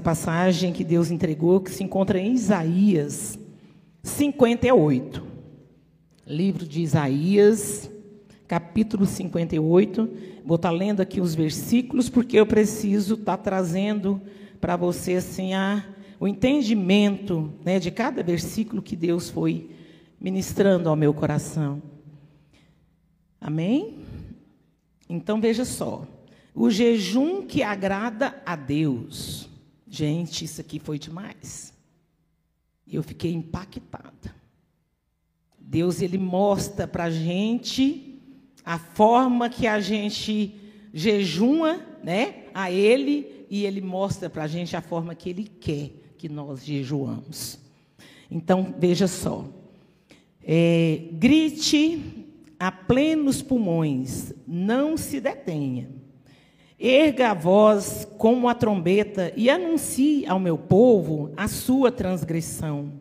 essa 0.00 0.02
passagem 0.02 0.72
que 0.72 0.82
Deus 0.82 1.10
entregou, 1.10 1.60
que 1.60 1.70
se 1.70 1.84
encontra 1.84 2.18
em 2.18 2.32
Isaías 2.32 3.38
58. 4.02 5.22
Livro 6.26 6.66
de 6.66 6.80
Isaías, 6.80 7.90
capítulo 8.48 9.04
58. 9.04 10.10
Vou 10.42 10.56
estar 10.56 10.70
lendo 10.70 11.02
aqui 11.02 11.20
os 11.20 11.34
versículos, 11.34 12.08
porque 12.08 12.38
eu 12.38 12.46
preciso 12.46 13.14
estar 13.14 13.36
trazendo 13.36 14.22
para 14.58 14.74
você 14.74 15.16
assim, 15.16 15.52
a, 15.52 15.84
o 16.18 16.26
entendimento 16.26 17.52
né, 17.62 17.78
de 17.78 17.90
cada 17.90 18.22
versículo 18.22 18.80
que 18.80 18.96
Deus 18.96 19.28
foi 19.28 19.70
ministrando 20.18 20.88
ao 20.88 20.96
meu 20.96 21.12
coração. 21.12 21.82
Amém? 23.38 23.98
Então 25.06 25.40
veja 25.42 25.66
só. 25.66 26.06
O 26.54 26.70
jejum 26.70 27.42
que 27.42 27.62
agrada 27.62 28.40
a 28.46 28.56
Deus. 28.56 29.49
Gente, 29.92 30.44
isso 30.44 30.60
aqui 30.60 30.78
foi 30.78 31.00
demais. 31.00 31.74
Eu 32.86 33.02
fiquei 33.02 33.32
impactada. 33.32 34.32
Deus 35.58 36.00
ele 36.00 36.16
mostra 36.16 36.86
para 36.86 37.04
a 37.04 37.10
gente 37.10 38.20
a 38.64 38.78
forma 38.78 39.50
que 39.50 39.66
a 39.66 39.80
gente 39.80 40.54
jejuma, 40.94 41.84
né, 42.04 42.44
a 42.54 42.70
Ele 42.70 43.46
e 43.50 43.64
Ele 43.64 43.80
mostra 43.80 44.30
para 44.30 44.44
a 44.44 44.46
gente 44.46 44.76
a 44.76 44.80
forma 44.80 45.14
que 45.14 45.28
Ele 45.28 45.44
quer 45.44 45.90
que 46.16 46.28
nós 46.28 46.64
jejuamos. 46.64 47.58
Então 48.30 48.72
veja 48.78 49.08
só, 49.08 49.44
é, 50.40 51.08
grite 51.12 52.26
a 52.58 52.70
plenos 52.70 53.42
pulmões, 53.42 54.32
não 54.46 54.96
se 54.96 55.20
detenha. 55.20 55.99
Erga 56.80 57.32
a 57.32 57.34
voz 57.34 58.08
como 58.16 58.48
a 58.48 58.54
trombeta 58.54 59.32
e 59.36 59.50
anuncie 59.50 60.24
ao 60.26 60.40
meu 60.40 60.56
povo 60.56 61.30
a 61.36 61.46
sua 61.46 61.92
transgressão 61.92 62.94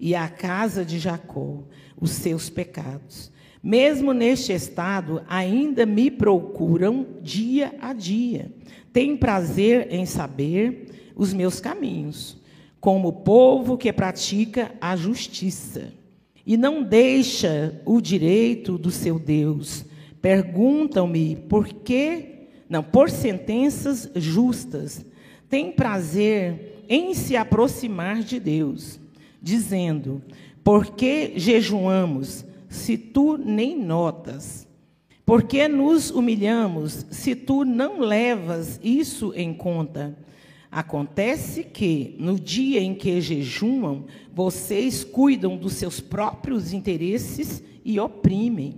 e 0.00 0.16
à 0.16 0.28
casa 0.28 0.84
de 0.84 0.98
Jacó 0.98 1.62
os 2.00 2.10
seus 2.10 2.50
pecados. 2.50 3.30
Mesmo 3.62 4.12
neste 4.12 4.52
estado, 4.52 5.22
ainda 5.28 5.86
me 5.86 6.10
procuram 6.10 7.06
dia 7.22 7.72
a 7.80 7.92
dia. 7.92 8.50
Tem 8.92 9.16
prazer 9.16 9.86
em 9.92 10.04
saber 10.06 11.12
os 11.14 11.32
meus 11.32 11.60
caminhos, 11.60 12.36
como 12.80 13.12
povo 13.12 13.78
que 13.78 13.92
pratica 13.92 14.72
a 14.80 14.96
justiça 14.96 15.92
e 16.46 16.56
não 16.56 16.82
deixa 16.82 17.80
o 17.84 18.00
direito 18.00 18.76
do 18.76 18.90
seu 18.90 19.18
Deus. 19.18 19.84
Perguntam-me 20.20 21.36
por 21.36 21.68
que, 21.68 22.39
não, 22.70 22.84
por 22.84 23.10
sentenças 23.10 24.08
justas. 24.14 25.04
Tem 25.48 25.72
prazer 25.72 26.84
em 26.88 27.12
se 27.14 27.36
aproximar 27.36 28.22
de 28.22 28.38
Deus, 28.38 29.00
dizendo: 29.42 30.22
Por 30.62 30.94
que 30.94 31.32
jejuamos, 31.34 32.44
se 32.68 32.96
tu 32.96 33.36
nem 33.36 33.76
notas? 33.76 34.68
Por 35.26 35.42
que 35.42 35.66
nos 35.66 36.10
humilhamos, 36.10 37.06
se 37.10 37.34
tu 37.34 37.64
não 37.64 38.00
levas 38.00 38.78
isso 38.82 39.32
em 39.34 39.52
conta? 39.52 40.16
Acontece 40.70 41.64
que, 41.64 42.14
no 42.18 42.38
dia 42.38 42.80
em 42.80 42.94
que 42.94 43.20
jejumam, 43.20 44.04
vocês 44.32 45.02
cuidam 45.02 45.56
dos 45.56 45.72
seus 45.72 45.98
próprios 45.98 46.72
interesses 46.72 47.62
e 47.84 47.98
oprimem 47.98 48.76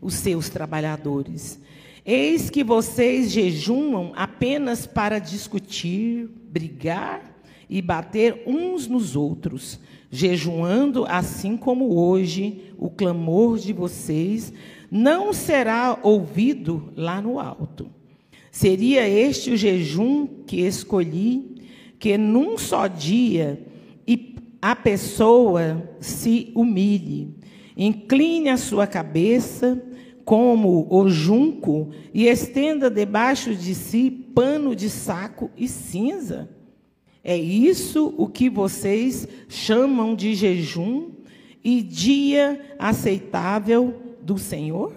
os 0.00 0.14
seus 0.14 0.48
trabalhadores. 0.48 1.58
Eis 2.06 2.50
que 2.50 2.62
vocês 2.62 3.30
jejumam 3.30 4.12
apenas 4.14 4.86
para 4.86 5.18
discutir, 5.18 6.28
brigar 6.50 7.34
e 7.68 7.80
bater 7.80 8.42
uns 8.46 8.86
nos 8.86 9.16
outros, 9.16 9.80
jejuando 10.10 11.06
assim 11.06 11.56
como 11.56 11.96
hoje 11.96 12.72
o 12.76 12.90
clamor 12.90 13.58
de 13.58 13.72
vocês 13.72 14.52
não 14.90 15.32
será 15.32 15.98
ouvido 16.02 16.92
lá 16.94 17.22
no 17.22 17.40
alto. 17.40 17.90
Seria 18.50 19.08
este 19.08 19.50
o 19.50 19.56
jejum 19.56 20.26
que 20.46 20.60
escolhi, 20.60 21.56
que 21.98 22.18
num 22.18 22.58
só 22.58 22.86
dia 22.86 23.60
a 24.64 24.74
pessoa 24.74 25.90
se 26.00 26.50
humilhe, 26.54 27.34
incline 27.76 28.48
a 28.48 28.56
sua 28.56 28.86
cabeça 28.86 29.78
como 30.24 30.86
o 30.90 31.08
junco 31.08 31.90
e 32.12 32.26
estenda 32.26 32.90
debaixo 32.90 33.54
de 33.54 33.74
si 33.74 34.10
pano 34.10 34.74
de 34.74 34.88
saco 34.88 35.50
e 35.56 35.68
cinza. 35.68 36.48
É 37.22 37.36
isso 37.36 38.14
o 38.18 38.28
que 38.28 38.50
vocês 38.50 39.26
chamam 39.48 40.14
de 40.14 40.34
jejum 40.34 41.10
e 41.62 41.82
dia 41.82 42.60
aceitável 42.78 43.94
do 44.22 44.36
Senhor? 44.36 44.94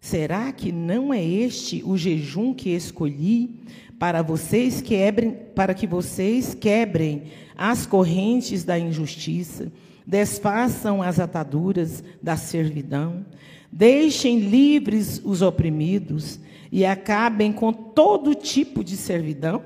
Será 0.00 0.50
que 0.52 0.72
não 0.72 1.12
é 1.12 1.22
este 1.22 1.82
o 1.84 1.96
jejum 1.96 2.54
que 2.54 2.70
escolhi 2.70 3.60
para 3.98 4.22
vocês 4.22 4.80
quebrem, 4.80 5.36
para 5.54 5.74
que 5.74 5.86
vocês 5.86 6.54
quebrem 6.54 7.24
as 7.54 7.84
correntes 7.84 8.64
da 8.64 8.78
injustiça, 8.78 9.70
desfaçam 10.06 11.02
as 11.02 11.20
ataduras 11.20 12.02
da 12.22 12.34
servidão, 12.34 13.26
deixem 13.70 14.40
livres 14.40 15.20
os 15.24 15.42
oprimidos 15.42 16.40
e 16.72 16.84
acabem 16.84 17.52
com 17.52 17.72
todo 17.72 18.34
tipo 18.34 18.82
de 18.82 18.96
servidão? 18.96 19.62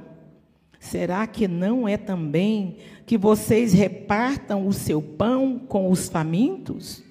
Será 0.78 1.26
que 1.26 1.48
não 1.48 1.88
é 1.88 1.96
também 1.96 2.76
que 3.06 3.16
vocês 3.16 3.72
repartam 3.72 4.66
o 4.66 4.72
seu 4.72 5.00
pão 5.00 5.58
com 5.58 5.90
os 5.90 6.08
famintos? 6.08 7.02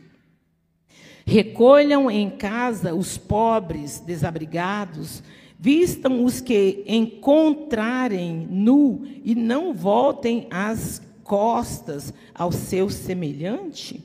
Recolham 1.26 2.12
em 2.12 2.30
casa 2.30 2.94
os 2.94 3.18
pobres, 3.18 4.00
desabrigados, 4.00 5.24
vistam 5.58 6.24
os 6.24 6.42
que 6.42 6.84
encontrarem 6.86 8.48
nu 8.50 9.04
e 9.24 9.34
não 9.34 9.74
voltem 9.74 10.48
as 10.52 11.02
costas 11.24 12.14
ao 12.36 12.52
seu 12.52 12.90
semelhante. 12.90 14.04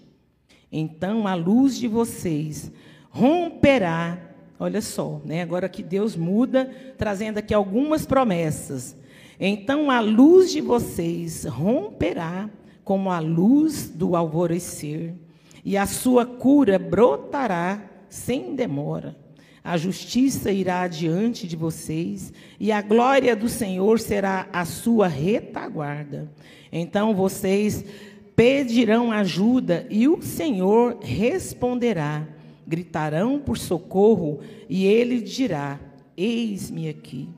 Então 0.71 1.27
a 1.27 1.35
luz 1.35 1.79
de 1.79 1.89
vocês 1.89 2.71
romperá. 3.11 4.19
Olha 4.61 4.81
só, 4.81 5.21
né? 5.25 5.43
agora 5.43 5.69
que 5.69 5.83
Deus 5.83 6.17
muda, 6.17 6.71
trazendo 6.97 7.39
aqui 7.39 7.55
algumas 7.55 8.05
promessas. 8.05 8.97
Então 9.39 9.91
a 9.91 10.01
luz 10.01 10.51
de 10.51 10.61
vocês 10.61 11.45
romperá 11.45 12.51
como 12.85 13.11
a 13.11 13.21
luz 13.21 13.89
do 13.89 14.17
alvorecer 14.17 15.15
e 15.65 15.77
a 15.77 15.87
sua 15.87 16.25
cura 16.25 16.79
brotará 16.79 17.83
sem 18.09 18.55
demora. 18.55 19.17
A 19.63 19.77
justiça 19.77 20.51
irá 20.51 20.81
adiante 20.81 21.47
de 21.47 21.55
vocês, 21.55 22.33
e 22.59 22.73
a 22.73 22.81
glória 22.81 23.37
do 23.37 23.51
Senhor 23.51 24.01
será 24.01 24.49
a 24.51 24.65
sua 24.65 25.07
retaguarda. 25.07 26.33
Então 26.73 27.15
vocês 27.15 27.85
pedirão 28.39 29.11
ajuda, 29.11 29.85
e 29.91 30.07
o 30.07 30.23
Senhor 30.23 30.99
responderá. 31.01 32.25
Gritarão 32.65 33.41
por 33.41 33.59
socorro, 33.59 34.39
e 34.69 34.87
ele 34.87 35.21
dirá: 35.21 35.81
Eis-me 36.17 36.89
aqui. 36.89 37.29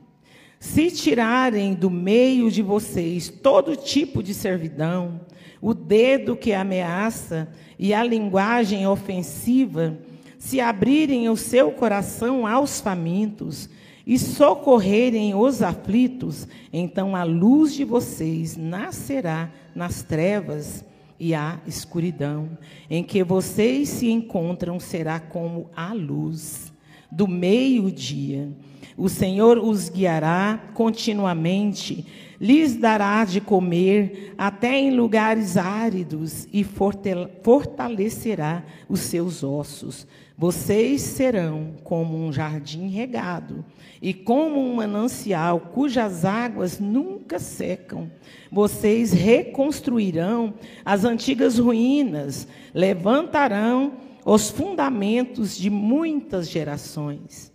Se 0.59 0.91
tirarem 0.91 1.73
do 1.73 1.89
meio 1.89 2.51
de 2.51 2.61
vocês 2.61 3.31
todo 3.31 3.77
tipo 3.77 4.23
de 4.23 4.35
servidão, 4.35 5.23
o 5.59 5.73
dedo 5.73 6.37
que 6.37 6.53
ameaça 6.53 7.49
e 7.79 7.95
a 7.95 8.05
linguagem 8.05 8.87
ofensiva, 8.87 9.97
se 10.39 10.61
abrirem 10.61 11.31
o 11.31 11.37
seu 11.37 11.73
coração 11.73 12.47
aos 12.47 12.79
famintos 12.79 13.71
e 14.07 14.19
socorrerem 14.19 15.35
os 15.35 15.63
aflitos, 15.63 16.47
então 16.71 17.17
a 17.17 17.23
luz 17.23 17.73
de 17.73 17.85
vocês 17.85 18.55
nascerá 18.55 19.51
nas 19.75 20.03
trevas 20.03 20.90
e 21.21 21.35
a 21.35 21.61
escuridão 21.67 22.57
em 22.89 23.05
que 23.05 23.23
vocês 23.23 23.91
se 23.91 24.11
encontram 24.11 24.81
será 24.81 25.21
como 25.21 25.71
a 25.77 25.93
luz 25.93 26.73
do 27.13 27.29
meio-dia. 27.29 28.51
O 28.97 29.09
Senhor 29.09 29.59
os 29.59 29.89
guiará 29.89 30.61
continuamente 30.75 32.07
lhes 32.41 32.75
dará 32.75 33.23
de 33.25 33.39
comer 33.39 34.33
até 34.39 34.79
em 34.79 34.97
lugares 34.97 35.59
áridos 35.59 36.49
e 36.51 36.65
fortalecerá 36.65 38.65
os 38.89 39.01
seus 39.01 39.45
ossos. 39.45 40.07
Vocês 40.39 41.03
serão 41.03 41.75
como 41.85 42.17
um 42.17 42.33
jardim 42.33 42.89
regado 42.89 43.63
e 44.01 44.15
como 44.15 44.59
um 44.59 44.77
manancial 44.77 45.61
cujas 45.61 46.25
águas 46.25 46.81
nunca 46.81 47.39
secam. 47.39 48.11
Vocês 48.51 49.13
reconstruirão 49.13 50.55
as 50.83 51.05
antigas 51.05 51.59
ruínas, 51.59 52.49
levantarão 52.73 53.93
os 54.25 54.49
fundamentos 54.49 55.59
de 55.59 55.69
muitas 55.69 56.49
gerações. 56.49 57.50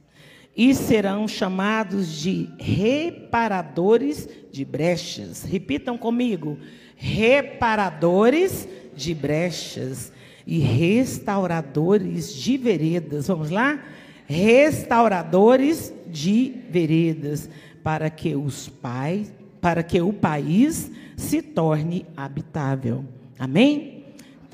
E 0.56 0.74
serão 0.74 1.28
chamados 1.28 2.08
de 2.22 2.50
reparadores 2.58 4.28
de 4.52 4.64
brechas. 4.64 5.44
Repitam 5.44 5.98
comigo: 5.98 6.58
reparadores 6.96 8.68
de 8.96 9.14
brechas 9.14 10.14
e 10.48 10.60
restauradores 10.60 12.34
de 12.34 12.58
veredas. 12.58 13.28
Vamos 13.28 13.50
lá? 13.50 13.84
Restauradores 14.28 15.94
de 16.08 16.54
veredas, 16.70 17.50
para 17.84 18.10
que 18.10 18.36
os 18.36 18.70
pais, 18.70 19.32
para 19.60 19.84
que 19.84 20.00
o 20.02 20.14
país 20.14 20.90
se 21.18 21.42
torne 21.42 22.06
habitável. 22.16 23.04
Amém? 23.38 23.95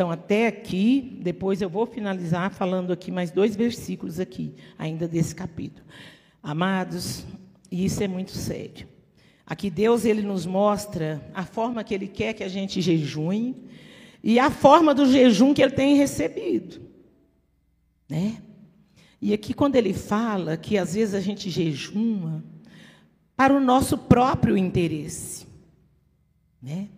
Então, 0.01 0.09
até 0.09 0.47
aqui, 0.47 1.19
depois 1.21 1.61
eu 1.61 1.69
vou 1.69 1.85
finalizar 1.85 2.51
falando 2.51 2.91
aqui 2.91 3.11
mais 3.11 3.29
dois 3.29 3.55
versículos 3.55 4.19
aqui, 4.19 4.55
ainda 4.75 5.07
desse 5.07 5.35
capítulo. 5.35 5.85
Amados, 6.41 7.23
isso 7.71 8.01
é 8.01 8.07
muito 8.07 8.31
sério. 8.31 8.87
Aqui 9.45 9.69
Deus 9.69 10.03
ele 10.03 10.23
nos 10.23 10.43
mostra 10.43 11.23
a 11.35 11.45
forma 11.45 11.83
que 11.83 11.93
ele 11.93 12.07
quer 12.07 12.33
que 12.33 12.43
a 12.43 12.47
gente 12.47 12.81
jejue 12.81 13.55
e 14.23 14.39
a 14.39 14.49
forma 14.49 14.95
do 14.95 15.05
jejum 15.05 15.53
que 15.53 15.61
ele 15.61 15.73
tem 15.73 15.95
recebido. 15.95 16.81
Né? 18.09 18.41
E 19.21 19.35
aqui 19.35 19.53
quando 19.53 19.75
ele 19.75 19.93
fala 19.93 20.57
que 20.57 20.79
às 20.79 20.95
vezes 20.95 21.13
a 21.13 21.21
gente 21.21 21.47
jejuma 21.47 22.43
para 23.35 23.53
o 23.53 23.59
nosso 23.59 23.99
próprio 23.99 24.57
interesse, 24.57 25.45
né? 26.59 26.89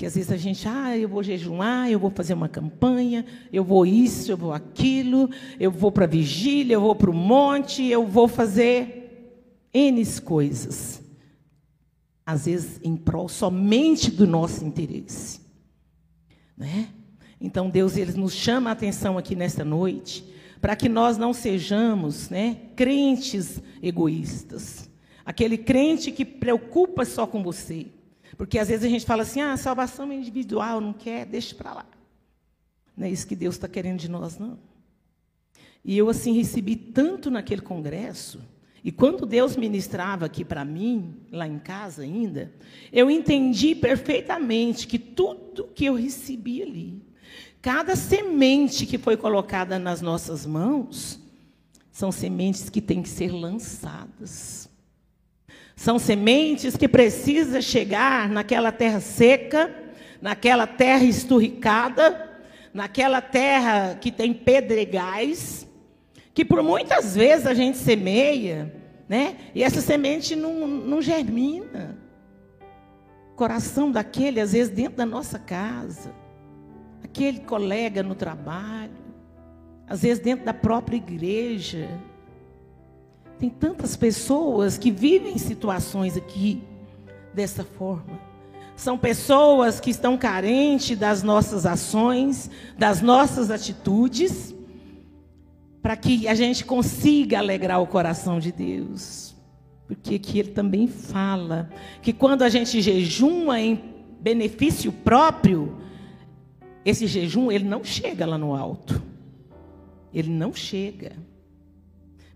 Porque 0.00 0.06
às 0.06 0.14
vezes 0.14 0.32
a 0.32 0.36
gente, 0.38 0.66
ah, 0.66 0.96
eu 0.96 1.06
vou 1.06 1.22
jejuar, 1.22 1.90
eu 1.90 1.98
vou 1.98 2.08
fazer 2.08 2.32
uma 2.32 2.48
campanha, 2.48 3.22
eu 3.52 3.62
vou 3.62 3.84
isso, 3.84 4.32
eu 4.32 4.36
vou 4.38 4.50
aquilo, 4.50 5.28
eu 5.58 5.70
vou 5.70 5.92
para 5.92 6.06
a 6.06 6.08
vigília, 6.08 6.72
eu 6.72 6.80
vou 6.80 6.94
para 6.94 7.10
o 7.10 7.14
monte, 7.14 7.84
eu 7.84 8.06
vou 8.06 8.26
fazer 8.26 9.36
N 9.74 10.02
coisas. 10.22 11.02
Às 12.24 12.46
vezes 12.46 12.80
em 12.82 12.96
prol 12.96 13.28
somente 13.28 14.10
do 14.10 14.26
nosso 14.26 14.64
interesse. 14.64 15.42
Né? 16.56 16.88
Então 17.38 17.68
Deus 17.68 17.98
ele 17.98 18.12
nos 18.12 18.32
chama 18.32 18.70
a 18.70 18.72
atenção 18.72 19.18
aqui 19.18 19.36
nesta 19.36 19.66
noite 19.66 20.24
para 20.62 20.74
que 20.74 20.88
nós 20.88 21.18
não 21.18 21.34
sejamos 21.34 22.30
né, 22.30 22.56
crentes 22.74 23.60
egoístas. 23.82 24.88
Aquele 25.26 25.58
crente 25.58 26.10
que 26.10 26.24
preocupa 26.24 27.04
só 27.04 27.26
com 27.26 27.42
você 27.42 27.88
porque 28.36 28.58
às 28.58 28.68
vezes 28.68 28.84
a 28.84 28.88
gente 28.88 29.06
fala 29.06 29.22
assim, 29.22 29.40
ah, 29.40 29.56
salvação 29.56 30.10
é 30.10 30.14
individual, 30.14 30.80
não 30.80 30.92
quer, 30.92 31.26
deixa 31.26 31.54
para 31.54 31.74
lá. 31.74 31.86
Não 32.96 33.06
é 33.06 33.10
isso 33.10 33.26
que 33.26 33.36
Deus 33.36 33.54
está 33.56 33.68
querendo 33.68 33.98
de 33.98 34.10
nós, 34.10 34.38
não. 34.38 34.58
E 35.84 35.96
eu, 35.96 36.08
assim, 36.08 36.32
recebi 36.32 36.76
tanto 36.76 37.30
naquele 37.30 37.62
congresso, 37.62 38.40
e 38.82 38.90
quando 38.90 39.26
Deus 39.26 39.56
ministrava 39.56 40.24
aqui 40.24 40.44
para 40.44 40.64
mim, 40.64 41.16
lá 41.30 41.46
em 41.46 41.58
casa 41.58 42.02
ainda, 42.02 42.52
eu 42.92 43.10
entendi 43.10 43.74
perfeitamente 43.74 44.86
que 44.86 44.98
tudo 44.98 45.68
que 45.74 45.84
eu 45.84 45.94
recebi 45.94 46.62
ali, 46.62 47.02
cada 47.60 47.94
semente 47.94 48.86
que 48.86 48.96
foi 48.96 49.16
colocada 49.16 49.78
nas 49.78 50.00
nossas 50.00 50.46
mãos, 50.46 51.20
são 51.92 52.10
sementes 52.10 52.70
que 52.70 52.80
têm 52.80 53.02
que 53.02 53.08
ser 53.08 53.30
lançadas. 53.30 54.69
São 55.80 55.98
sementes 55.98 56.76
que 56.76 56.86
precisam 56.86 57.62
chegar 57.62 58.28
naquela 58.28 58.70
terra 58.70 59.00
seca, 59.00 59.74
naquela 60.20 60.66
terra 60.66 61.04
esturricada, 61.04 62.38
naquela 62.74 63.22
terra 63.22 63.96
que 63.98 64.12
tem 64.12 64.34
pedregais, 64.34 65.66
que 66.34 66.44
por 66.44 66.62
muitas 66.62 67.16
vezes 67.16 67.46
a 67.46 67.54
gente 67.54 67.78
semeia, 67.78 68.70
né? 69.08 69.36
E 69.54 69.62
essa 69.62 69.80
semente 69.80 70.36
não, 70.36 70.66
não 70.66 71.00
germina. 71.00 71.96
coração 73.34 73.90
daquele, 73.90 74.38
às 74.38 74.52
vezes, 74.52 74.70
dentro 74.70 74.98
da 74.98 75.06
nossa 75.06 75.38
casa, 75.38 76.14
aquele 77.02 77.40
colega 77.40 78.02
no 78.02 78.14
trabalho, 78.14 78.92
às 79.88 80.02
vezes 80.02 80.22
dentro 80.22 80.44
da 80.44 80.52
própria 80.52 80.98
igreja. 80.98 81.88
Tem 83.40 83.48
tantas 83.48 83.96
pessoas 83.96 84.76
que 84.76 84.90
vivem 84.90 85.38
situações 85.38 86.14
aqui 86.14 86.62
dessa 87.32 87.64
forma. 87.64 88.20
São 88.76 88.98
pessoas 88.98 89.80
que 89.80 89.88
estão 89.88 90.18
carentes 90.18 90.98
das 90.98 91.22
nossas 91.22 91.64
ações, 91.64 92.50
das 92.76 93.00
nossas 93.00 93.50
atitudes, 93.50 94.54
para 95.80 95.96
que 95.96 96.28
a 96.28 96.34
gente 96.34 96.66
consiga 96.66 97.38
alegrar 97.38 97.80
o 97.80 97.86
coração 97.86 98.38
de 98.38 98.52
Deus. 98.52 99.34
Porque 99.86 100.16
aqui 100.16 100.38
ele 100.38 100.50
também 100.50 100.86
fala 100.86 101.70
que 102.02 102.12
quando 102.12 102.42
a 102.42 102.48
gente 102.50 102.82
jejuma 102.82 103.58
em 103.58 103.82
benefício 104.20 104.92
próprio, 104.92 105.78
esse 106.84 107.06
jejum 107.06 107.50
ele 107.50 107.64
não 107.64 107.82
chega 107.82 108.26
lá 108.26 108.36
no 108.36 108.54
alto. 108.54 109.02
Ele 110.12 110.28
não 110.28 110.52
chega. 110.52 111.12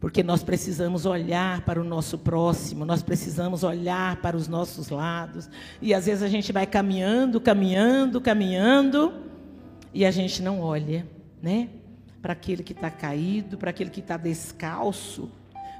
Porque 0.04 0.22
nós 0.22 0.42
precisamos 0.42 1.06
olhar 1.06 1.62
para 1.62 1.80
o 1.80 1.82
nosso 1.82 2.18
próximo, 2.18 2.84
nós 2.84 3.02
precisamos 3.02 3.64
olhar 3.64 4.16
para 4.16 4.36
os 4.36 4.46
nossos 4.46 4.90
lados. 4.90 5.48
E 5.80 5.94
às 5.94 6.04
vezes 6.04 6.22
a 6.22 6.28
gente 6.28 6.52
vai 6.52 6.66
caminhando, 6.66 7.40
caminhando, 7.40 8.20
caminhando, 8.20 9.14
e 9.94 10.04
a 10.04 10.10
gente 10.10 10.42
não 10.42 10.60
olha, 10.60 11.06
né? 11.40 11.70
Para 12.20 12.34
aquele 12.34 12.62
que 12.62 12.74
está 12.74 12.90
caído, 12.90 13.56
para 13.56 13.70
aquele 13.70 13.88
que 13.88 14.00
está 14.00 14.18
descalço, 14.18 15.30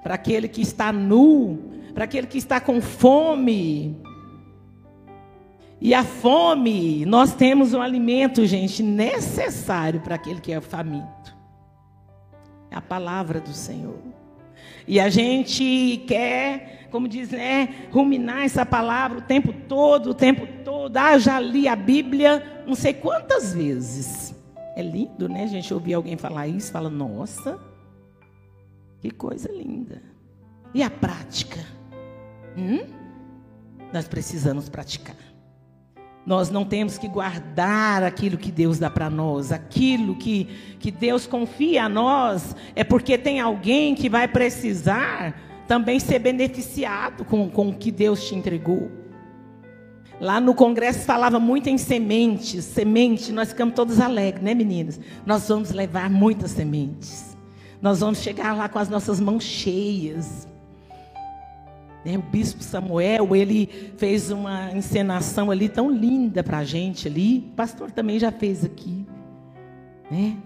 para 0.03 0.15
aquele 0.15 0.49
que 0.49 0.63
está 0.63 0.91
nu, 0.91 1.83
para 1.93 2.05
aquele 2.05 2.27
que 2.27 2.39
está 2.39 2.59
com 2.59 2.81
fome. 2.81 3.95
E 5.79 5.93
a 5.93 6.03
fome, 6.03 7.05
nós 7.05 7.35
temos 7.35 7.75
um 7.75 7.83
alimento, 7.83 8.47
gente, 8.47 8.83
necessário 8.83 10.01
para 10.01 10.15
aquele 10.15 10.41
que 10.41 10.51
é 10.51 10.63
faminto. 10.63 11.34
A 12.75 12.81
palavra 12.81 13.41
do 13.41 13.53
Senhor. 13.53 13.99
E 14.87 15.01
a 15.01 15.09
gente 15.09 16.05
quer, 16.07 16.89
como 16.91 17.09
diz, 17.09 17.31
né, 17.31 17.89
ruminar 17.91 18.45
essa 18.45 18.67
palavra 18.67 19.19
o 19.19 19.23
tempo 19.23 19.53
todo, 19.53 20.11
o 20.11 20.15
tempo 20.15 20.47
todo. 20.65 20.97
Ah, 20.97 21.19
já 21.19 21.41
li 21.41 21.67
a 21.69 21.77
Bíblia 21.77 22.63
não 22.67 22.75
sei 22.75 22.93
quantas 22.93 23.55
vezes. 23.55 24.35
É 24.77 24.83
lindo, 24.83 25.29
né? 25.29 25.45
A 25.45 25.47
gente 25.47 25.73
ouvir 25.73 25.95
alguém 25.95 26.17
falar 26.17 26.49
isso, 26.49 26.73
fala, 26.73 26.91
nossa, 26.91 27.59
que 29.01 29.11
coisa 29.11 29.51
linda. 29.53 30.03
E 30.75 30.83
a 30.83 30.91
prática? 30.91 31.61
Hum? 32.57 32.81
Nós 33.93 34.09
precisamos 34.09 34.69
praticar. 34.69 35.17
Nós 36.27 36.51
não 36.51 36.65
temos 36.65 36.97
que 36.97 37.07
guardar 37.07 38.03
aquilo 38.03 38.39
que 38.39 38.51
Deus 38.51 38.79
dá 38.79 38.89
para 38.89 39.11
nós, 39.11 39.53
aquilo 39.53 40.17
que, 40.17 40.49
que 40.79 40.91
Deus 40.91 41.27
confia 41.27 41.85
a 41.85 41.89
nós, 41.89 42.57
é 42.75 42.83
porque 42.83 43.19
tem 43.19 43.41
alguém 43.41 43.95
que 43.95 44.09
vai 44.09 44.27
precisar 44.27 45.39
também 45.69 46.01
ser 46.01 46.19
beneficiado 46.19 47.25
com, 47.25 47.49
com 47.51 47.69
o 47.69 47.75
que 47.75 47.91
Deus 47.91 48.27
te 48.27 48.35
entregou. 48.35 48.91
Lá 50.21 50.41
no 50.41 50.55
congresso 50.55 51.01
falava 51.01 51.39
muito 51.39 51.69
em 51.69 51.77
sementes, 51.77 52.65
semente, 52.65 53.33
nós 53.33 53.49
ficamos 53.49 53.75
todos 53.75 54.01
alegres, 54.01 54.43
né 54.43 54.55
meninas? 54.55 54.99
Nós 55.27 55.47
vamos 55.49 55.73
levar 55.73 56.09
muitas 56.09 56.53
sementes. 56.53 57.37
Nós 57.83 58.01
vamos 58.01 58.21
chegar 58.21 58.57
lá 58.57 58.69
com 58.69 58.79
as 58.79 58.89
nossas 58.89 59.21
mãos 59.21 59.45
cheias. 59.45 60.49
Né? 62.05 62.19
O 62.19 62.23
bispo 62.23 62.63
Samuel, 62.63 63.35
ele 63.35 63.93
fez 63.97 64.31
uma 64.31 64.71
encenação 64.73 65.51
ali 65.51 65.69
tão 65.69 65.91
linda 65.91 66.43
para 66.43 66.59
a 66.59 66.65
gente 66.65 67.09
ali. 67.09 67.49
O 67.53 67.57
pastor 67.57 67.91
também 67.91 68.19
já 68.19 68.31
fez 68.31 68.65
aqui. 68.65 69.07
Né? 70.11 70.37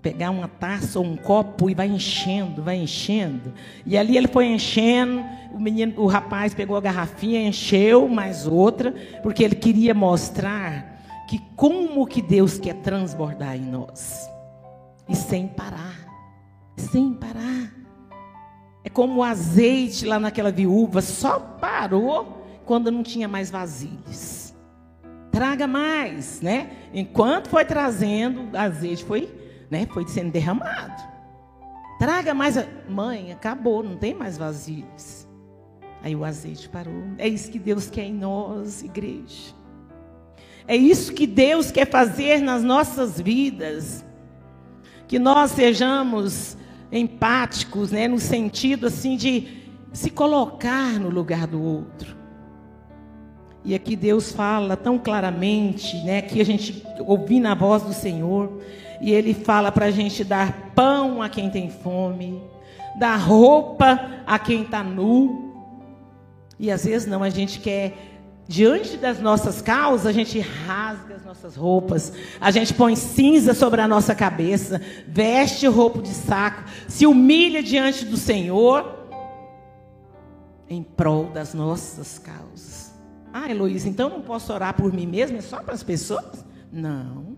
Pegar 0.00 0.30
uma 0.30 0.48
taça 0.48 0.98
ou 0.98 1.04
um 1.04 1.16
copo 1.16 1.68
e 1.68 1.74
vai 1.74 1.88
enchendo, 1.88 2.62
vai 2.62 2.76
enchendo. 2.76 3.52
E 3.86 3.96
ali 3.96 4.16
ele 4.16 4.28
foi 4.28 4.46
enchendo, 4.46 5.24
o 5.52 5.60
menino, 5.60 5.94
o 5.96 6.06
rapaz 6.06 6.54
pegou 6.54 6.76
a 6.76 6.80
garrafinha, 6.80 7.46
encheu 7.46 8.08
mais 8.08 8.46
outra, 8.46 8.94
porque 9.22 9.42
ele 9.42 9.54
queria 9.54 9.94
mostrar 9.94 10.94
que 11.28 11.38
como 11.56 12.06
que 12.06 12.20
Deus 12.20 12.58
quer 12.58 12.74
transbordar 12.76 13.56
em 13.56 13.62
nós. 13.62 14.28
E 15.08 15.14
sem 15.14 15.46
parar. 15.48 15.98
Sem 16.76 17.14
parar. 17.14 17.83
É 18.84 18.90
como 18.90 19.20
o 19.20 19.22
azeite 19.24 20.04
lá 20.04 20.20
naquela 20.20 20.52
viúva, 20.52 21.00
só 21.00 21.40
parou 21.40 22.46
quando 22.66 22.92
não 22.92 23.02
tinha 23.02 23.26
mais 23.26 23.50
vasilhas. 23.50 24.54
Traga 25.32 25.66
mais, 25.66 26.42
né? 26.42 26.70
Enquanto 26.92 27.48
foi 27.48 27.64
trazendo, 27.64 28.50
o 28.52 28.56
azeite 28.56 29.02
foi, 29.04 29.34
né, 29.70 29.86
foi 29.86 30.06
sendo 30.06 30.30
derramado. 30.30 31.02
Traga 31.98 32.34
mais. 32.34 32.56
Mãe, 32.88 33.32
acabou, 33.32 33.82
não 33.82 33.96
tem 33.96 34.14
mais 34.14 34.36
vasilhas. 34.36 35.26
Aí 36.02 36.14
o 36.14 36.24
azeite 36.24 36.68
parou. 36.68 37.02
É 37.16 37.26
isso 37.26 37.50
que 37.50 37.58
Deus 37.58 37.88
quer 37.88 38.04
em 38.04 38.14
nós, 38.14 38.82
igreja. 38.82 39.54
É 40.68 40.76
isso 40.76 41.14
que 41.14 41.26
Deus 41.26 41.70
quer 41.70 41.88
fazer 41.88 42.40
nas 42.40 42.62
nossas 42.62 43.18
vidas. 43.18 44.04
Que 45.08 45.18
nós 45.18 45.52
sejamos 45.52 46.56
empáticos, 46.98 47.90
né, 47.90 48.06
no 48.06 48.18
sentido 48.18 48.86
assim 48.86 49.16
de 49.16 49.64
se 49.92 50.10
colocar 50.10 50.98
no 50.98 51.08
lugar 51.08 51.46
do 51.46 51.62
outro. 51.62 52.16
E 53.64 53.74
aqui 53.74 53.96
Deus 53.96 54.30
fala 54.30 54.76
tão 54.76 54.98
claramente, 54.98 55.96
né, 56.04 56.22
que 56.22 56.40
a 56.40 56.44
gente 56.44 56.84
ouvindo 57.00 57.46
a 57.46 57.54
voz 57.54 57.82
do 57.82 57.94
Senhor, 57.94 58.60
e 59.00 59.12
Ele 59.12 59.32
fala 59.32 59.72
para 59.72 59.86
a 59.86 59.90
gente 59.90 60.22
dar 60.22 60.72
pão 60.74 61.22
a 61.22 61.28
quem 61.28 61.50
tem 61.50 61.70
fome, 61.70 62.42
dar 62.98 63.16
roupa 63.16 64.22
a 64.26 64.38
quem 64.38 64.62
está 64.62 64.82
nu. 64.82 65.52
E 66.58 66.70
às 66.70 66.84
vezes 66.84 67.06
não, 67.06 67.22
a 67.22 67.30
gente 67.30 67.58
quer 67.60 68.13
Diante 68.46 68.98
das 68.98 69.20
nossas 69.20 69.62
causas, 69.62 70.06
a 70.06 70.12
gente 70.12 70.38
rasga 70.38 71.14
as 71.14 71.24
nossas 71.24 71.56
roupas, 71.56 72.12
a 72.38 72.50
gente 72.50 72.74
põe 72.74 72.94
cinza 72.94 73.54
sobre 73.54 73.80
a 73.80 73.88
nossa 73.88 74.14
cabeça, 74.14 74.80
veste 75.08 75.66
roupa 75.66 76.02
de 76.02 76.10
saco, 76.10 76.64
se 76.86 77.06
humilha 77.06 77.62
diante 77.62 78.04
do 78.04 78.18
Senhor 78.18 78.98
em 80.68 80.82
prol 80.82 81.30
das 81.30 81.54
nossas 81.54 82.18
causas. 82.18 82.94
Ah, 83.32 83.50
Heloísa, 83.50 83.88
então 83.88 84.10
não 84.10 84.20
posso 84.20 84.52
orar 84.52 84.74
por 84.74 84.92
mim 84.92 85.06
mesma, 85.06 85.38
é 85.38 85.42
só 85.42 85.60
para 85.60 85.74
as 85.74 85.82
pessoas? 85.82 86.44
Não. 86.70 87.36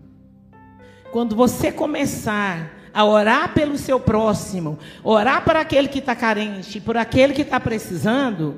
Quando 1.11 1.35
você 1.35 1.71
começar 1.71 2.71
a 2.93 3.05
orar 3.05 3.53
pelo 3.53 3.77
seu 3.77 3.99
próximo, 3.99 4.77
orar 5.03 5.45
para 5.45 5.61
aquele 5.61 5.87
que 5.87 5.99
está 5.99 6.15
carente, 6.15 6.81
por 6.81 6.97
aquele 6.97 7.33
que 7.33 7.43
está 7.43 7.59
precisando, 7.59 8.57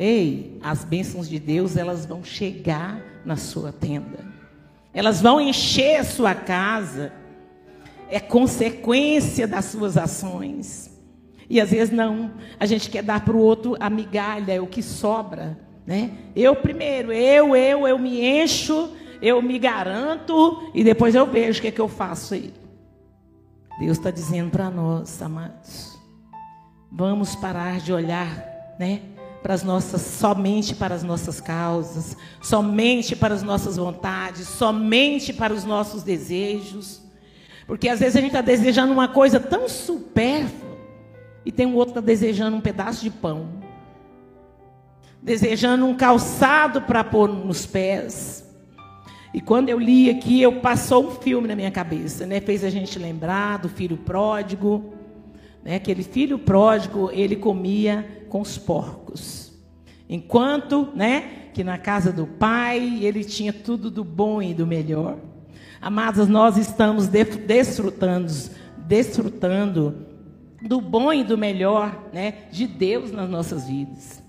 Ei, 0.00 0.58
as 0.62 0.82
bênçãos 0.82 1.28
de 1.28 1.38
Deus, 1.38 1.76
elas 1.76 2.06
vão 2.06 2.24
chegar 2.24 3.02
na 3.22 3.36
sua 3.36 3.70
tenda. 3.70 4.24
Elas 4.94 5.20
vão 5.20 5.38
encher 5.38 6.00
a 6.00 6.04
sua 6.04 6.34
casa. 6.34 7.12
É 8.08 8.18
consequência 8.18 9.46
das 9.46 9.66
suas 9.66 9.98
ações. 9.98 10.98
E 11.50 11.60
às 11.60 11.70
vezes 11.70 11.92
não. 11.92 12.30
A 12.58 12.64
gente 12.64 12.88
quer 12.88 13.02
dar 13.02 13.22
para 13.22 13.36
o 13.36 13.40
outro 13.40 13.76
a 13.78 13.90
migalha, 13.90 14.54
é 14.54 14.60
o 14.60 14.66
que 14.66 14.82
sobra. 14.82 15.58
Né? 15.86 16.12
Eu 16.34 16.56
primeiro, 16.56 17.12
eu, 17.12 17.54
eu, 17.54 17.86
eu 17.86 17.98
me 17.98 18.24
encho, 18.24 18.96
eu 19.20 19.42
me 19.42 19.58
garanto 19.58 20.70
e 20.74 20.82
depois 20.82 21.14
eu 21.14 21.26
vejo 21.26 21.58
o 21.58 21.62
que, 21.62 21.68
é 21.68 21.72
que 21.72 21.80
eu 21.80 21.88
faço 21.88 22.32
aí. 22.32 22.54
Deus 23.78 23.98
está 23.98 24.10
dizendo 24.10 24.50
para 24.50 24.70
nós, 24.70 25.20
amados, 25.20 25.98
vamos 26.90 27.36
parar 27.36 27.80
de 27.80 27.92
olhar, 27.92 28.76
né? 28.78 29.02
Para 29.42 29.54
as 29.54 29.62
nossas, 29.62 30.02
somente 30.02 30.74
para 30.74 30.94
as 30.94 31.02
nossas 31.02 31.40
causas, 31.40 32.16
somente 32.42 33.16
para 33.16 33.34
as 33.34 33.42
nossas 33.42 33.76
vontades, 33.76 34.46
somente 34.46 35.32
para 35.32 35.52
os 35.52 35.64
nossos 35.64 36.02
desejos. 36.02 37.02
Porque 37.66 37.88
às 37.88 38.00
vezes 38.00 38.16
a 38.16 38.20
gente 38.20 38.30
está 38.30 38.42
desejando 38.42 38.92
uma 38.92 39.08
coisa 39.08 39.40
tão 39.40 39.68
supérflua 39.68 40.76
e 41.44 41.50
tem 41.50 41.66
um 41.66 41.74
outro 41.74 41.94
que 41.94 41.98
está 41.98 42.06
desejando 42.06 42.56
um 42.56 42.60
pedaço 42.60 43.02
de 43.02 43.10
pão, 43.10 43.48
desejando 45.22 45.86
um 45.86 45.96
calçado 45.96 46.82
para 46.82 47.02
pôr 47.02 47.28
nos 47.28 47.64
pés. 47.64 48.44
E 49.32 49.40
quando 49.40 49.68
eu 49.68 49.78
li 49.78 50.10
aqui, 50.10 50.42
eu 50.42 50.60
passou 50.60 51.06
um 51.06 51.10
filme 51.12 51.46
na 51.46 51.54
minha 51.54 51.70
cabeça, 51.70 52.26
né? 52.26 52.40
Fez 52.40 52.64
a 52.64 52.68
gente 52.68 52.98
lembrar 52.98 53.58
do 53.58 53.68
filho 53.68 53.96
pródigo, 53.96 54.92
né? 55.62 55.76
Aquele 55.76 56.02
filho 56.02 56.38
pródigo, 56.38 57.10
ele 57.12 57.36
comia 57.36 58.24
com 58.28 58.40
os 58.40 58.56
porcos. 58.56 59.52
Enquanto, 60.08 60.88
né, 60.94 61.50
que 61.52 61.62
na 61.62 61.78
casa 61.78 62.12
do 62.12 62.26
pai 62.26 62.98
ele 63.04 63.22
tinha 63.24 63.52
tudo 63.52 63.90
do 63.90 64.04
bom 64.04 64.42
e 64.42 64.54
do 64.54 64.66
melhor. 64.66 65.18
Amados, 65.80 66.28
nós 66.28 66.56
estamos 66.56 67.08
desfrutando, 67.08 68.32
desfrutando 68.78 70.06
do 70.60 70.80
bom 70.80 71.12
e 71.12 71.24
do 71.24 71.38
melhor, 71.38 72.08
né, 72.12 72.34
de 72.50 72.66
Deus 72.66 73.12
nas 73.12 73.28
nossas 73.30 73.66
vidas. 73.66 74.22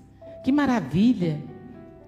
Que 0.44 0.50
maravilha 0.50 1.42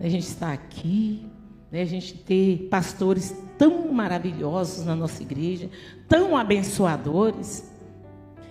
a 0.01 0.09
gente 0.09 0.25
estar 0.25 0.53
aqui, 0.53 1.27
né, 1.71 1.83
a 1.83 1.87
gente 1.87 2.15
ter 2.15 2.69
pastores 2.71 3.37
tão 3.59 3.93
maravilhosos 3.93 4.85
na 4.85 4.97
nossa 4.97 5.23
igreja, 5.23 5.69
tão 6.09 6.37
abençoadores. 6.37 7.74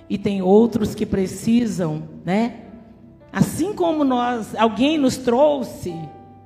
E 0.10 0.18
tem 0.18 0.42
outros 0.42 0.94
que 0.94 1.06
precisam, 1.06 2.04
né, 2.26 2.64
Assim 3.34 3.74
como 3.74 4.04
nós, 4.04 4.54
alguém 4.54 4.96
nos 4.96 5.18
trouxe, 5.18 5.92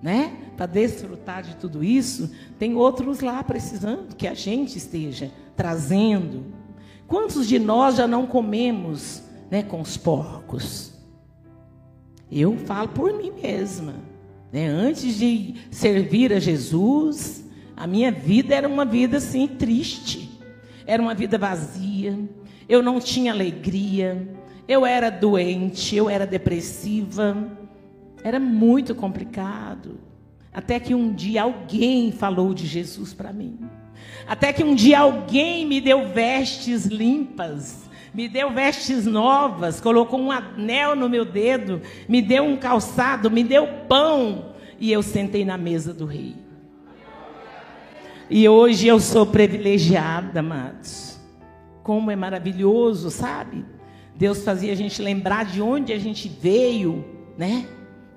né, 0.01 0.37
para 0.55 0.65
desfrutar 0.65 1.43
de 1.43 1.57
tudo 1.57 1.83
isso, 1.83 2.31
tem 2.57 2.75
outros 2.75 3.19
lá 3.19 3.43
precisando 3.43 4.15
que 4.15 4.25
a 4.25 4.33
gente 4.33 4.77
esteja 4.77 5.29
trazendo. 5.53 6.45
Quantos 7.05 7.45
de 7.45 7.59
nós 7.59 7.97
já 7.97 8.07
não 8.07 8.25
comemos, 8.25 9.21
né, 9.51 9.63
com 9.63 9.81
os 9.81 9.97
porcos? 9.97 10.93
Eu 12.31 12.55
falo 12.59 12.87
por 12.87 13.11
mim 13.13 13.31
mesma, 13.31 13.95
né? 14.51 14.67
Antes 14.67 15.15
de 15.15 15.55
servir 15.69 16.31
a 16.31 16.39
Jesus, 16.39 17.43
a 17.75 17.85
minha 17.85 18.11
vida 18.11 18.55
era 18.55 18.67
uma 18.67 18.85
vida 18.85 19.17
assim 19.17 19.45
triste. 19.45 20.39
Era 20.85 21.01
uma 21.01 21.13
vida 21.13 21.37
vazia. 21.37 22.17
Eu 22.67 22.81
não 22.81 22.99
tinha 22.99 23.31
alegria. 23.31 24.27
Eu 24.67 24.85
era 24.85 25.09
doente, 25.09 25.95
eu 25.95 26.09
era 26.09 26.25
depressiva. 26.25 27.35
Era 28.23 28.39
muito 28.39 28.93
complicado. 28.93 29.99
Até 30.53 30.79
que 30.79 30.95
um 30.95 31.13
dia 31.13 31.43
alguém 31.43 32.11
falou 32.11 32.53
de 32.53 32.65
Jesus 32.65 33.13
para 33.13 33.31
mim. 33.31 33.59
Até 34.27 34.51
que 34.51 34.63
um 34.63 34.75
dia 34.75 34.99
alguém 34.99 35.65
me 35.65 35.79
deu 35.79 36.07
vestes 36.09 36.85
limpas, 36.85 37.89
me 38.13 38.27
deu 38.27 38.51
vestes 38.51 39.05
novas, 39.05 39.79
colocou 39.79 40.19
um 40.19 40.31
anel 40.31 40.95
no 40.95 41.07
meu 41.07 41.23
dedo, 41.23 41.81
me 42.09 42.21
deu 42.21 42.43
um 42.43 42.57
calçado, 42.57 43.31
me 43.31 43.43
deu 43.43 43.67
pão. 43.87 44.53
E 44.79 44.91
eu 44.91 45.01
sentei 45.01 45.45
na 45.45 45.57
mesa 45.57 45.93
do 45.93 46.05
rei. 46.05 46.35
E 48.29 48.47
hoje 48.49 48.87
eu 48.87 48.99
sou 48.99 49.25
privilegiada, 49.25 50.41
amados. 50.41 51.06
Como 51.87 52.11
é 52.11 52.17
maravilhoso, 52.17 53.09
sabe? 53.09 53.63
Deus 54.13 54.43
fazia 54.43 54.73
a 54.73 54.75
gente 54.75 55.01
lembrar 55.01 55.45
de 55.45 55.61
onde 55.61 55.93
a 55.93 55.97
gente 55.97 56.27
veio, 56.27 57.05
né? 57.37 57.65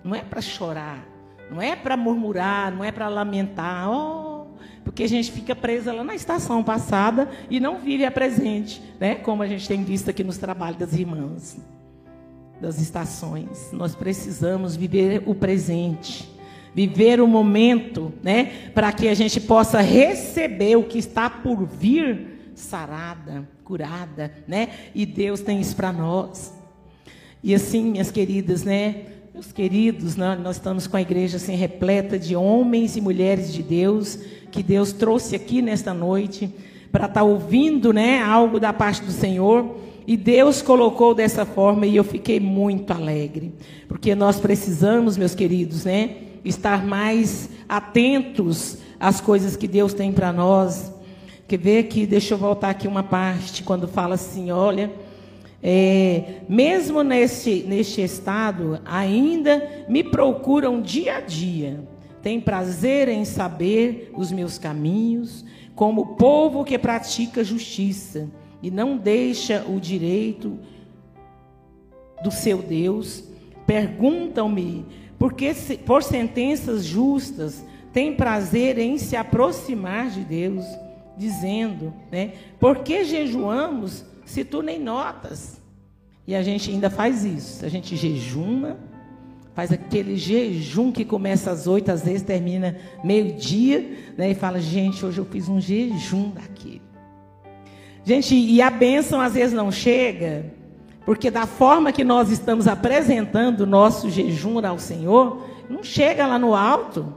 Não 0.03 0.13
é 0.13 0.23
para 0.23 0.41
chorar, 0.41 1.07
não 1.49 1.63
é 1.63 1.77
para 1.77 1.97
murmurar, 1.97 2.75
não 2.75 2.83
é 2.83 2.91
para 2.91 3.07
lamentar, 3.07 3.89
oh, 3.89 4.47
porque 4.83 5.05
a 5.05 5.09
gente 5.09 5.31
fica 5.31 5.55
presa 5.55 5.93
lá 5.93 6.03
na 6.03 6.17
estação 6.17 6.65
passada 6.65 7.31
e 7.49 7.61
não 7.61 7.79
vive 7.79 8.05
a 8.05 8.11
presente, 8.11 8.83
né? 8.99 9.15
Como 9.15 9.41
a 9.41 9.47
gente 9.47 9.69
tem 9.69 9.85
visto 9.85 10.11
aqui 10.11 10.25
nos 10.25 10.37
trabalhos 10.37 10.79
das 10.81 10.93
irmãs, 10.93 11.57
das 12.61 12.81
estações. 12.81 13.71
Nós 13.73 13.95
precisamos 13.95 14.75
viver 14.75 15.23
o 15.27 15.33
presente, 15.33 16.29
viver 16.75 17.21
o 17.21 17.29
momento, 17.29 18.13
né? 18.21 18.71
Para 18.75 18.91
que 18.91 19.07
a 19.07 19.15
gente 19.15 19.41
possa 19.41 19.81
receber 19.81 20.75
o 20.75 20.83
que 20.83 20.99
está 20.99 21.31
por 21.31 21.65
vir 21.65 22.53
sarada 22.53 23.60
curada, 23.71 24.33
né? 24.49 24.71
E 24.93 25.07
Deus 25.07 25.41
tem 25.43 25.61
isso 25.61 25.77
para 25.77 25.93
nós. 25.93 26.53
E 27.41 27.55
assim, 27.55 27.93
minhas 27.93 28.11
queridas, 28.11 28.65
né? 28.65 28.97
Meus 29.33 29.53
queridos, 29.53 30.17
né? 30.17 30.37
nós 30.43 30.57
estamos 30.57 30.89
com 30.89 30.97
a 30.97 31.01
igreja 31.01 31.37
assim 31.37 31.55
repleta 31.55 32.19
de 32.19 32.35
homens 32.35 32.97
e 32.97 33.01
mulheres 33.01 33.53
de 33.53 33.63
Deus 33.63 34.19
que 34.51 34.61
Deus 34.61 34.93
trouxe 34.93 35.37
aqui 35.37 35.63
nesta 35.63 35.95
noite 35.95 36.53
para 36.91 37.07
estar 37.07 37.21
tá 37.21 37.23
ouvindo, 37.23 37.93
né, 37.93 38.21
algo 38.21 38.59
da 38.59 38.73
parte 38.73 39.03
do 39.03 39.13
Senhor. 39.13 39.77
E 40.05 40.17
Deus 40.17 40.61
colocou 40.61 41.15
dessa 41.15 41.47
forma 41.47 41.87
e 41.87 41.95
eu 41.95 42.03
fiquei 42.03 42.41
muito 42.41 42.93
alegre, 42.93 43.55
porque 43.87 44.13
nós 44.17 44.41
precisamos, 44.41 45.17
meus 45.17 45.37
queridos, 45.37 45.85
né, 45.85 46.17
estar 46.45 46.85
mais 46.85 47.49
atentos 47.69 48.79
às 48.99 49.21
coisas 49.21 49.55
que 49.55 49.69
Deus 49.69 49.95
tem 49.95 50.13
para 50.13 50.33
nós. 50.33 51.00
Quer 51.51 51.59
ver 51.59 51.79
aqui, 51.81 52.07
deixa 52.07 52.35
eu 52.35 52.39
voltar 52.39 52.71
aqui 52.71 52.87
uma 52.87 53.03
parte, 53.03 53.65
quando 53.65 53.89
fala 53.89 54.15
assim, 54.15 54.53
olha, 54.53 54.89
é, 55.61 56.43
mesmo 56.49 57.03
neste, 57.03 57.65
neste 57.65 58.01
estado, 58.03 58.81
ainda 58.85 59.85
me 59.89 60.05
procuram 60.05 60.81
dia 60.81 61.17
a 61.17 61.21
dia. 61.21 61.83
Tem 62.23 62.41
prazer 62.41 63.09
em 63.09 63.25
saber 63.25 64.13
os 64.17 64.31
meus 64.31 64.59
caminhos, 64.59 65.45
como 65.75 66.15
povo 66.15 66.65
que 66.65 66.79
pratica 66.79 67.43
justiça 67.43 68.29
e 68.63 68.71
não 68.71 68.97
deixa 68.97 69.65
o 69.69 69.81
direito 69.81 70.57
do 72.23 72.31
seu 72.31 72.59
Deus. 72.59 73.25
Perguntam-me, 73.67 74.87
porque 75.19 75.53
por 75.85 76.05
sentenças 76.05 76.85
justas 76.85 77.67
tem 77.93 78.15
prazer 78.15 78.79
em 78.79 78.97
se 78.99 79.17
aproximar 79.17 80.11
de 80.11 80.21
Deus 80.21 80.65
dizendo, 81.21 81.93
né? 82.11 82.33
Por 82.59 82.79
que 82.79 83.05
jejuamos 83.05 84.05
se 84.25 84.43
tu 84.43 84.63
nem 84.63 84.81
notas? 84.81 85.61
E 86.27 86.35
a 86.35 86.43
gente 86.43 86.71
ainda 86.71 86.89
faz 86.89 87.25
isso. 87.25 87.65
A 87.65 87.69
gente 87.69 87.95
jejuma, 87.95 88.79
faz 89.55 89.71
aquele 89.71 90.17
jejum 90.17 90.91
que 90.91 91.05
começa 91.05 91.51
às 91.51 91.67
oito, 91.67 91.93
às 91.93 92.03
vezes 92.03 92.23
termina 92.23 92.77
meio-dia, 93.05 94.15
né? 94.17 94.31
E 94.31 94.35
fala, 94.35 94.59
gente, 94.59 95.05
hoje 95.05 95.19
eu 95.19 95.25
fiz 95.27 95.49
um 95.49 95.61
jejum 95.61 96.31
daquele. 96.31 96.83
Gente, 98.03 98.35
e 98.35 98.63
a 98.63 98.71
bênção 98.71 99.21
às 99.21 99.35
vezes 99.35 99.53
não 99.53 99.71
chega, 99.71 100.53
Porque 101.05 101.31
da 101.31 101.47
forma 101.47 101.93
que 101.93 102.05
nós 102.05 102.31
estamos 102.31 102.67
apresentando 102.67 103.61
o 103.61 103.67
nosso 103.67 104.09
jejum 104.09 104.65
ao 104.65 104.79
Senhor, 104.79 105.45
não 105.69 105.83
chega 105.83 106.27
lá 106.27 106.39
no 106.39 106.55
alto. 106.55 107.13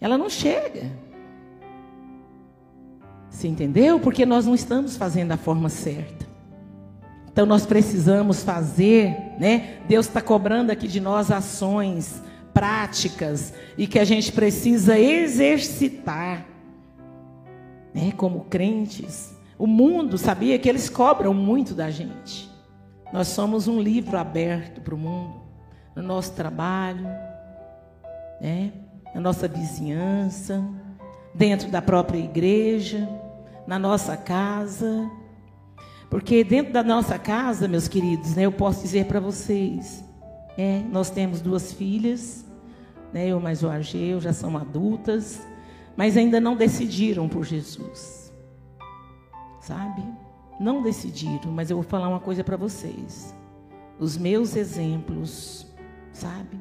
Ela 0.00 0.16
não 0.16 0.28
chega. 0.28 1.09
Você 3.30 3.48
entendeu? 3.48 4.00
Porque 4.00 4.26
nós 4.26 4.44
não 4.44 4.54
estamos 4.54 4.96
fazendo 4.96 5.28
da 5.28 5.36
forma 5.36 5.68
certa. 5.68 6.26
Então 7.32 7.46
nós 7.46 7.64
precisamos 7.64 8.42
fazer, 8.42 9.16
né? 9.38 9.78
Deus 9.88 10.06
está 10.06 10.20
cobrando 10.20 10.70
aqui 10.70 10.88
de 10.88 11.00
nós 11.00 11.30
ações 11.30 12.20
práticas 12.52 13.54
e 13.78 13.86
que 13.86 13.98
a 13.98 14.04
gente 14.04 14.32
precisa 14.32 14.98
exercitar, 14.98 16.44
né? 17.94 18.12
Como 18.16 18.44
crentes, 18.46 19.32
o 19.56 19.66
mundo 19.66 20.18
sabia 20.18 20.58
que 20.58 20.68
eles 20.68 20.90
cobram 20.90 21.32
muito 21.32 21.72
da 21.72 21.88
gente. 21.88 22.50
Nós 23.12 23.28
somos 23.28 23.68
um 23.68 23.80
livro 23.80 24.18
aberto 24.18 24.80
para 24.80 24.94
o 24.94 24.98
mundo, 24.98 25.40
no 25.94 26.02
nosso 26.02 26.32
trabalho, 26.32 27.06
né? 28.40 28.72
na 29.14 29.20
nossa 29.20 29.48
vizinhança, 29.48 30.64
dentro 31.34 31.70
da 31.70 31.80
própria 31.80 32.18
igreja, 32.18 33.08
na 33.66 33.78
nossa 33.78 34.16
casa. 34.16 35.10
Porque 36.08 36.42
dentro 36.42 36.72
da 36.72 36.82
nossa 36.82 37.18
casa, 37.18 37.68
meus 37.68 37.86
queridos, 37.86 38.34
né, 38.34 38.42
eu 38.42 38.52
posso 38.52 38.82
dizer 38.82 39.06
para 39.06 39.20
vocês, 39.20 40.04
é, 40.58 40.82
nós 40.90 41.10
temos 41.10 41.40
duas 41.40 41.72
filhas, 41.72 42.44
né, 43.12 43.28
eu 43.28 43.40
mais 43.40 43.62
o 43.62 43.68
Argeu, 43.68 44.20
já 44.20 44.32
são 44.32 44.56
adultas, 44.56 45.40
mas 45.96 46.16
ainda 46.16 46.40
não 46.40 46.56
decidiram 46.56 47.28
por 47.28 47.44
Jesus 47.44 48.20
sabe? 49.60 50.02
Não 50.58 50.82
decidiram, 50.82 51.52
mas 51.52 51.70
eu 51.70 51.76
vou 51.76 51.84
falar 51.84 52.08
uma 52.08 52.20
coisa 52.20 52.42
para 52.42 52.56
vocês. 52.56 53.34
Os 53.98 54.16
meus 54.18 54.56
exemplos, 54.56 55.66
sabe? 56.12 56.58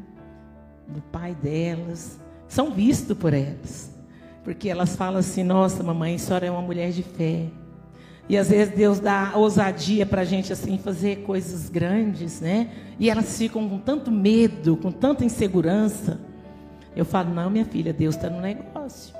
Do 0.88 1.02
pai 1.02 1.34
delas, 1.36 2.20
são 2.48 2.72
vistos 2.72 3.18
por 3.18 3.34
elas. 3.34 3.92
Porque 4.44 4.70
elas 4.70 4.96
falam 4.96 5.20
assim: 5.20 5.44
nossa, 5.44 5.84
mamãe, 5.84 6.16
a 6.16 6.20
senhora 6.20 6.46
é 6.46 6.52
uma 6.52 6.62
mulher 6.62 6.92
de 6.92 7.04
fé. 7.04 7.48
E 8.30 8.38
às 8.38 8.50
vezes 8.50 8.76
Deus 8.76 9.00
dá 9.00 9.32
ousadia 9.36 10.06
para 10.06 10.22
a 10.22 10.26
gente 10.26 10.54
assim 10.54 10.78
fazer 10.78 11.24
coisas 11.24 11.68
grandes, 11.68 12.40
né? 12.40 12.70
E 13.00 13.10
elas 13.10 13.36
ficam 13.36 13.68
com 13.68 13.80
tanto 13.80 14.12
medo, 14.12 14.78
com 14.78 14.92
tanta 14.92 15.26
insegurança. 15.26 16.20
Eu 16.96 17.06
falo, 17.06 17.34
não, 17.34 17.50
minha 17.50 17.66
filha, 17.66 17.92
Deus 17.92 18.16
está 18.16 18.30
no 18.30 18.40
negócio. 18.40 19.16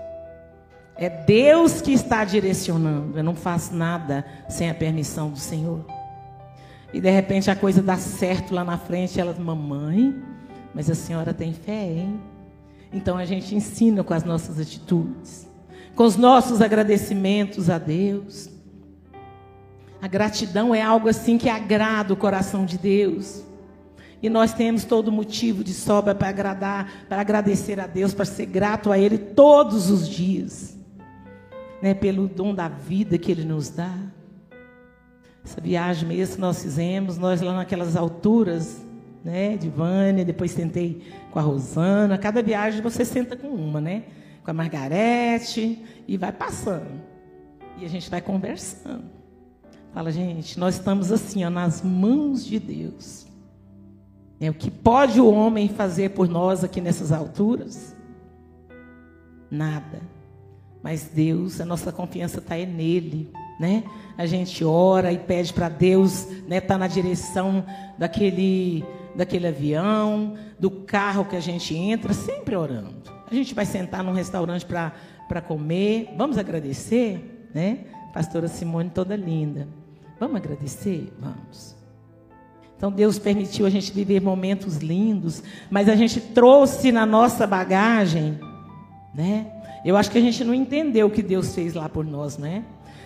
É 0.96 1.10
Deus 1.10 1.82
que 1.82 1.92
está 1.92 2.24
direcionando. 2.24 3.18
Eu 3.18 3.24
não 3.24 3.34
faço 3.34 3.74
nada 3.74 4.24
sem 4.48 4.70
a 4.70 4.76
permissão 4.76 5.32
do 5.32 5.40
Senhor. 5.40 5.84
E 6.94 7.00
de 7.00 7.10
repente 7.10 7.50
a 7.50 7.56
coisa 7.56 7.82
dá 7.82 7.96
certo 7.96 8.54
lá 8.54 8.64
na 8.64 8.78
frente. 8.78 9.20
Ela, 9.20 9.34
mamãe, 9.34 10.14
mas 10.74 10.90
a 10.90 10.96
senhora 10.96 11.34
tem 11.34 11.54
fé, 11.54 11.86
hein? 11.86 12.20
Então 12.92 13.18
a 13.18 13.26
gente 13.26 13.56
ensina 13.56 14.04
com 14.04 14.14
as 14.14 14.24
nossas 14.24 14.60
atitudes, 14.60 15.48
com 15.96 16.04
os 16.04 16.16
nossos 16.16 16.62
agradecimentos 16.62 17.70
a 17.70 17.78
Deus. 17.78 18.50
A 20.02 20.08
gratidão 20.08 20.74
é 20.74 20.82
algo 20.82 21.10
assim 21.10 21.38
que 21.38 21.50
agrada 21.50 22.14
o 22.14 22.18
coração 22.18 22.66
de 22.66 22.78
Deus. 22.78 23.44
E 24.22 24.30
nós 24.30 24.54
temos 24.54 24.84
todo 24.84 25.12
motivo 25.12 25.64
de 25.64 25.74
sobra 25.74 26.14
para 26.14 26.30
agradar, 26.30 27.06
para 27.08 27.22
agradecer 27.22 27.80
a 27.80 27.88
Deus, 27.88 28.14
para 28.14 28.26
ser 28.26 28.46
grato 28.46 28.92
a 28.92 28.98
Ele 28.98 29.18
todos 29.18 29.90
os 29.90 30.08
dias 30.08 30.80
né, 31.82 31.94
pelo 31.94 32.28
dom 32.28 32.54
da 32.54 32.68
vida 32.68 33.18
que 33.18 33.32
Ele 33.32 33.44
nos 33.44 33.70
dá. 33.70 33.94
Essa 35.44 35.62
viagem 35.62 36.08
mesmo 36.08 36.36
que 36.36 36.42
nós 36.42 36.62
fizemos, 36.62 37.18
nós 37.18 37.42
lá 37.42 37.56
naquelas 37.56 37.96
alturas, 37.96 38.86
né, 39.24 39.58
de 39.58 39.70
Vânia, 39.70 40.26
depois 40.26 40.54
tentei 40.54 41.02
com 41.32 41.40
a 41.40 41.42
Rosana. 41.42 42.18
Cada 42.18 42.42
viagem 42.42 42.82
você 42.82 43.06
senta 43.06 43.36
com 43.36 43.48
uma, 43.48 43.80
né? 43.80 44.04
Com 44.44 44.52
a 44.52 44.54
Margarete 44.54 45.84
e 46.08 46.18
vai 46.18 46.32
passando. 46.32 47.02
E 47.78 47.86
a 47.86 47.90
gente 47.90 48.10
vai 48.10 48.22
conversando. 48.22 49.06
Fala, 49.94 50.12
gente, 50.12 50.60
nós 50.60 50.76
estamos 50.76 51.12
assim, 51.12 51.44
ó, 51.44 51.50
nas 51.50 51.82
mãos 51.82 52.46
de 52.46 52.60
Deus. 52.60 53.28
É 54.40 54.50
o 54.50 54.54
que 54.54 54.72
pode 54.72 55.20
o 55.20 55.30
homem 55.30 55.68
fazer 55.68 56.12
por 56.12 56.28
nós 56.28 56.64
aqui 56.64 56.80
nessas 56.80 57.12
alturas? 57.12 57.96
Nada. 59.52 60.02
Mas 60.82 61.10
Deus, 61.14 61.60
a 61.60 61.66
nossa 61.66 61.92
confiança 61.92 62.40
está 62.40 62.56
é 62.56 62.66
nele, 62.66 63.32
né? 63.60 63.84
A 64.18 64.26
gente 64.26 64.64
ora 64.64 65.12
e 65.12 65.18
pede 65.18 65.52
para 65.52 65.68
Deus, 65.68 66.28
né, 66.48 66.62
tá 66.62 66.78
na 66.78 66.88
direção 66.88 67.66
daquele 67.98 68.86
daquele 69.16 69.48
avião, 69.48 70.36
do 70.60 70.70
carro 70.70 71.26
que 71.26 71.36
a 71.36 71.40
gente 71.40 71.76
entra, 71.76 72.14
sempre 72.14 72.56
orando. 72.56 73.12
A 73.30 73.34
gente 73.34 73.54
vai 73.54 73.66
sentar 73.66 74.04
num 74.04 74.14
restaurante 74.14 74.66
para 74.66 75.42
comer, 75.42 76.14
vamos 76.18 76.38
agradecer, 76.38 77.50
né? 77.54 77.86
Pastora 78.14 78.48
Simone 78.48 78.90
toda 78.90 79.16
linda. 79.16 79.68
Vamos 80.20 80.36
agradecer? 80.36 81.14
Vamos. 81.20 81.76
Então 82.76 82.92
Deus 82.92 83.20
permitiu 83.20 83.66
a 83.66 83.70
gente 83.70 83.92
viver 83.92 84.22
momentos 84.22 84.78
lindos, 84.78 85.44
mas 85.70 85.90
a 85.90 85.96
gente 85.96 86.20
trouxe 86.20 86.92
na 86.92 87.06
nossa 87.06 87.46
bagagem, 87.46 88.40
né? 89.14 89.48
Eu 89.84 89.96
acho 89.96 90.10
que 90.10 90.18
a 90.18 90.22
gente 90.22 90.44
não 90.44 90.54
entendeu 90.54 91.08
o 91.08 91.12
que 91.12 91.22
Deus 91.22 91.54
fez 91.54 91.74
lá 91.74 91.88
por 91.88 92.06
nós, 92.06 92.38
né? 92.38 92.64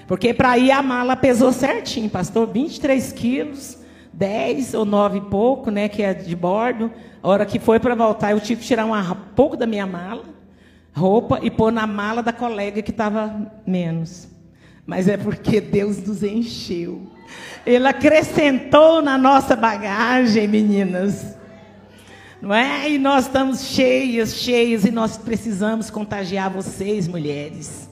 Porque 0.08 0.34
para 0.34 0.58
ir 0.58 0.72
a 0.72 0.82
mala 0.82 1.16
pesou 1.16 1.52
certinho, 1.52 2.10
pastor, 2.10 2.48
23 2.48 3.12
quilos, 3.14 3.78
10 4.14 4.74
ou 4.74 4.86
9 4.86 5.18
e 5.18 5.22
pouco, 5.22 5.72
né? 5.72 5.90
Que 5.90 6.04
é 6.04 6.14
de 6.14 6.36
bordo. 6.36 6.92
A 7.22 7.28
hora 7.28 7.46
que 7.46 7.60
foi 7.60 7.80
para 7.80 7.96
voltar, 7.96 8.32
eu 8.32 8.40
tive 8.40 8.62
que 8.62 8.68
tirar 8.68 8.86
um 8.86 9.16
pouco 9.36 9.58
da 9.58 9.66
minha 9.66 9.88
mala, 9.88 10.24
roupa, 10.94 11.40
e 11.42 11.50
pôr 11.50 11.72
na 11.72 11.88
mala 11.88 12.22
da 12.22 12.34
colega 12.34 12.82
que 12.82 12.92
estava 12.92 13.52
menos. 13.66 14.28
Mas 14.86 15.08
é 15.08 15.18
porque 15.18 15.60
Deus 15.60 15.98
nos 16.06 16.24
encheu. 16.24 17.02
Ele 17.66 17.88
acrescentou 17.88 19.02
na 19.02 19.18
nossa 19.18 19.56
bagagem, 19.56 20.48
meninas 20.48 21.34
não 22.44 22.54
é? 22.54 22.92
E 22.92 22.98
nós 22.98 23.26
estamos 23.26 23.62
cheias, 23.68 24.36
cheias, 24.36 24.84
e 24.84 24.92
nós 24.92 25.16
precisamos 25.16 25.90
contagiar 25.90 26.50
vocês, 26.50 27.08
mulheres. 27.08 27.90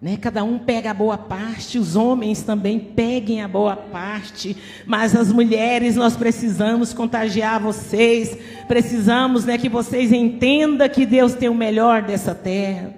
Né? 0.00 0.18
Cada 0.20 0.44
um 0.44 0.58
pega 0.58 0.90
a 0.90 0.94
boa 0.94 1.16
parte, 1.16 1.78
os 1.78 1.96
homens 1.96 2.42
também 2.42 2.78
peguem 2.78 3.42
a 3.42 3.48
boa 3.48 3.74
parte, 3.74 4.56
mas 4.84 5.16
as 5.16 5.32
mulheres 5.32 5.96
nós 5.96 6.16
precisamos 6.16 6.92
contagiar 6.92 7.60
vocês, 7.60 8.36
precisamos 8.68 9.44
né, 9.44 9.56
que 9.56 9.68
vocês 9.68 10.12
entendam 10.12 10.88
que 10.88 11.06
Deus 11.06 11.34
tem 11.34 11.48
o 11.48 11.54
melhor 11.54 12.02
dessa 12.02 12.34
terra. 12.34 12.94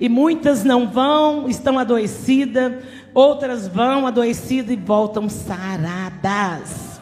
E 0.00 0.08
muitas 0.08 0.62
não 0.62 0.88
vão, 0.88 1.48
estão 1.48 1.78
adoecidas, 1.78 2.84
outras 3.12 3.66
vão 3.66 4.06
adoecidas 4.06 4.70
e 4.70 4.76
voltam 4.76 5.28
saradas. 5.28 7.00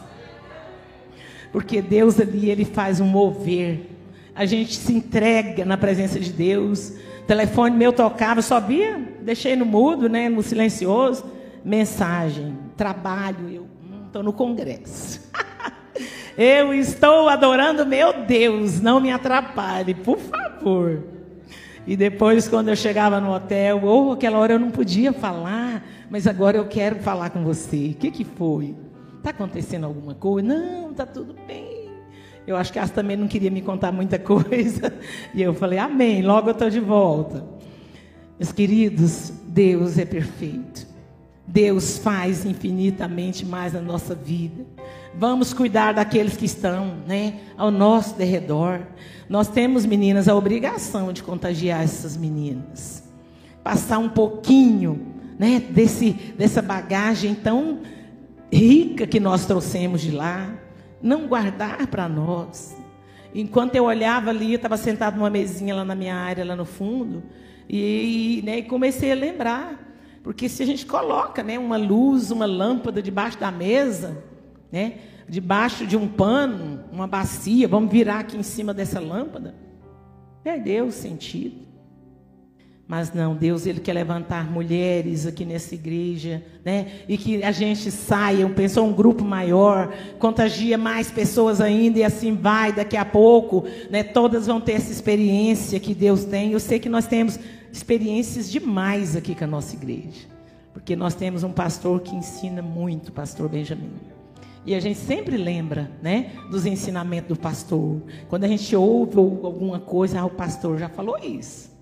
Porque 1.51 1.81
Deus 1.81 2.19
ali, 2.19 2.49
ele 2.49 2.65
faz 2.65 2.99
um 2.99 3.05
mover. 3.05 3.87
A 4.35 4.45
gente 4.45 4.75
se 4.75 4.93
entrega 4.93 5.63
na 5.63 5.77
presença 5.77 6.19
de 6.19 6.31
Deus. 6.31 6.93
Telefone 7.27 7.75
meu 7.75 7.91
tocava, 7.91 8.41
só 8.41 8.57
via, 8.57 8.97
deixei 9.19 9.57
no 9.57 9.65
mudo, 9.65 10.07
né, 10.07 10.29
no 10.29 10.41
silencioso. 10.41 11.25
Mensagem, 11.63 12.57
trabalho, 12.77 13.49
eu 13.49 13.67
estou 14.05 14.23
no 14.23 14.31
congresso. 14.31 15.29
eu 16.37 16.73
estou 16.73 17.27
adorando 17.27 17.85
meu 17.85 18.25
Deus, 18.25 18.79
não 18.79 19.01
me 19.01 19.11
atrapalhe, 19.11 19.93
por 19.93 20.17
favor. 20.17 21.03
E 21.85 21.97
depois, 21.97 22.47
quando 22.47 22.69
eu 22.69 22.75
chegava 22.77 23.19
no 23.19 23.33
hotel, 23.33 23.81
ou 23.83 24.07
oh, 24.07 24.11
aquela 24.13 24.37
hora 24.37 24.53
eu 24.53 24.59
não 24.59 24.71
podia 24.71 25.11
falar, 25.11 25.85
mas 26.09 26.27
agora 26.27 26.55
eu 26.55 26.67
quero 26.67 26.97
falar 26.97 27.29
com 27.29 27.43
você. 27.43 27.91
O 27.91 27.95
que, 27.95 28.09
que 28.09 28.23
foi? 28.23 28.73
Está 29.17 29.31
acontecendo 29.31 29.85
alguma 29.85 30.13
coisa? 30.13 30.47
Não, 30.47 30.91
está 30.91 31.05
tudo 31.05 31.35
bem. 31.45 31.66
Eu 32.47 32.55
acho 32.55 32.71
que 32.71 32.79
ela 32.79 32.87
também 32.87 33.17
não 33.17 33.27
queria 33.27 33.51
me 33.51 33.61
contar 33.61 33.91
muita 33.91 34.17
coisa. 34.17 34.93
E 35.35 35.41
eu 35.41 35.53
falei, 35.53 35.77
amém, 35.77 36.21
logo 36.21 36.47
eu 36.47 36.53
estou 36.53 36.69
de 36.69 36.79
volta. 36.79 37.45
Meus 38.39 38.53
queridos, 38.53 39.33
Deus 39.45 39.97
é 39.97 40.05
perfeito. 40.05 40.87
Deus 41.45 41.97
faz 41.97 42.45
infinitamente 42.45 43.45
mais 43.45 43.73
na 43.73 43.81
nossa 43.81 44.15
vida. 44.15 44.65
Vamos 45.13 45.53
cuidar 45.53 45.93
daqueles 45.93 46.37
que 46.37 46.45
estão 46.45 46.97
né, 47.05 47.35
ao 47.57 47.69
nosso 47.69 48.15
derredor. 48.15 48.81
Nós 49.27 49.47
temos, 49.47 49.85
meninas, 49.85 50.27
a 50.27 50.35
obrigação 50.35 51.11
de 51.11 51.23
contagiar 51.23 51.83
essas 51.83 52.15
meninas. 52.15 53.03
Passar 53.63 53.97
um 53.97 54.09
pouquinho 54.09 55.07
né, 55.37 55.59
desse, 55.69 56.11
dessa 56.37 56.61
bagagem 56.61 57.35
tão 57.35 57.79
rica 58.51 59.05
que 59.05 59.19
nós 59.19 59.45
trouxemos 59.45 60.01
de 60.01 60.11
lá, 60.11 60.53
não 61.01 61.27
guardar 61.27 61.87
para 61.87 62.07
nós. 62.07 62.75
Enquanto 63.33 63.75
eu 63.75 63.85
olhava 63.85 64.29
ali, 64.29 64.53
eu 64.53 64.55
estava 64.55 64.77
sentado 64.77 65.17
numa 65.17 65.29
mesinha 65.29 65.75
lá 65.75 65.85
na 65.85 65.95
minha 65.95 66.15
área, 66.15 66.45
lá 66.45 66.55
no 66.55 66.65
fundo, 66.65 67.23
e, 67.69 68.41
né, 68.45 68.59
e 68.59 68.63
comecei 68.63 69.11
a 69.11 69.15
lembrar. 69.15 69.85
Porque 70.23 70.49
se 70.49 70.63
a 70.63 70.65
gente 70.65 70.85
coloca 70.85 71.43
né, 71.43 71.59
uma 71.59 71.77
luz, 71.77 72.31
uma 72.31 72.45
lâmpada 72.45 73.01
debaixo 73.01 73.39
da 73.39 73.51
mesa, 73.51 74.23
né, 74.71 74.95
debaixo 75.27 75.85
de 75.85 75.95
um 75.95 76.07
pano, 76.07 76.83
uma 76.91 77.07
bacia, 77.07 77.67
vamos 77.67 77.91
virar 77.91 78.19
aqui 78.19 78.37
em 78.37 78.43
cima 78.43 78.73
dessa 78.73 78.99
lâmpada, 78.99 79.55
perdeu 80.43 80.85
o 80.85 80.91
sentido. 80.91 81.66
Mas 82.87 83.13
não, 83.13 83.35
Deus 83.35 83.65
ele 83.65 83.81
quer 83.81 83.91
levantar 83.91 84.49
mulheres 84.49 85.27
aqui 85.27 85.43
nessa 85.43 85.75
igreja, 85.75 86.41
né? 86.63 86.87
E 87.07 87.17
que 87.17 87.43
a 87.43 87.51
gente 87.51 87.91
saia, 87.91 88.47
pensou 88.47 88.87
um 88.87 88.93
grupo 88.93 89.25
maior, 89.25 89.93
contagia 90.17 90.77
mais 90.77 91.11
pessoas 91.11 91.59
ainda 91.59 91.99
e 91.99 92.03
assim 92.03 92.33
vai, 92.33 92.71
daqui 92.71 92.95
a 92.95 93.03
pouco, 93.03 93.65
né? 93.89 94.03
Todas 94.03 94.47
vão 94.47 94.61
ter 94.61 94.73
essa 94.73 94.89
experiência 94.89 95.81
que 95.81 95.93
Deus 95.93 96.23
tem. 96.23 96.53
Eu 96.53 96.61
sei 96.61 96.79
que 96.79 96.87
nós 96.87 97.05
temos 97.05 97.37
experiências 97.73 98.49
demais 98.49 99.17
aqui 99.17 99.35
com 99.35 99.43
a 99.43 99.47
nossa 99.47 99.75
igreja. 99.75 100.25
Porque 100.71 100.95
nós 100.95 101.13
temos 101.13 101.43
um 101.43 101.51
pastor 101.51 101.99
que 101.99 102.15
ensina 102.15 102.61
muito, 102.61 103.11
pastor 103.11 103.49
Benjamin. 103.49 103.91
E 104.65 104.73
a 104.73 104.79
gente 104.79 104.99
sempre 104.99 105.35
lembra, 105.35 105.91
né, 106.01 106.31
dos 106.49 106.65
ensinamentos 106.65 107.29
do 107.29 107.35
pastor. 107.35 108.01
Quando 108.29 108.45
a 108.45 108.47
gente 108.47 108.73
ouve 108.75 109.17
alguma 109.17 109.79
coisa, 109.79 110.21
ah, 110.21 110.25
o 110.25 110.29
pastor 110.29 110.77
já 110.77 110.87
falou 110.87 111.17
isso. 111.17 111.76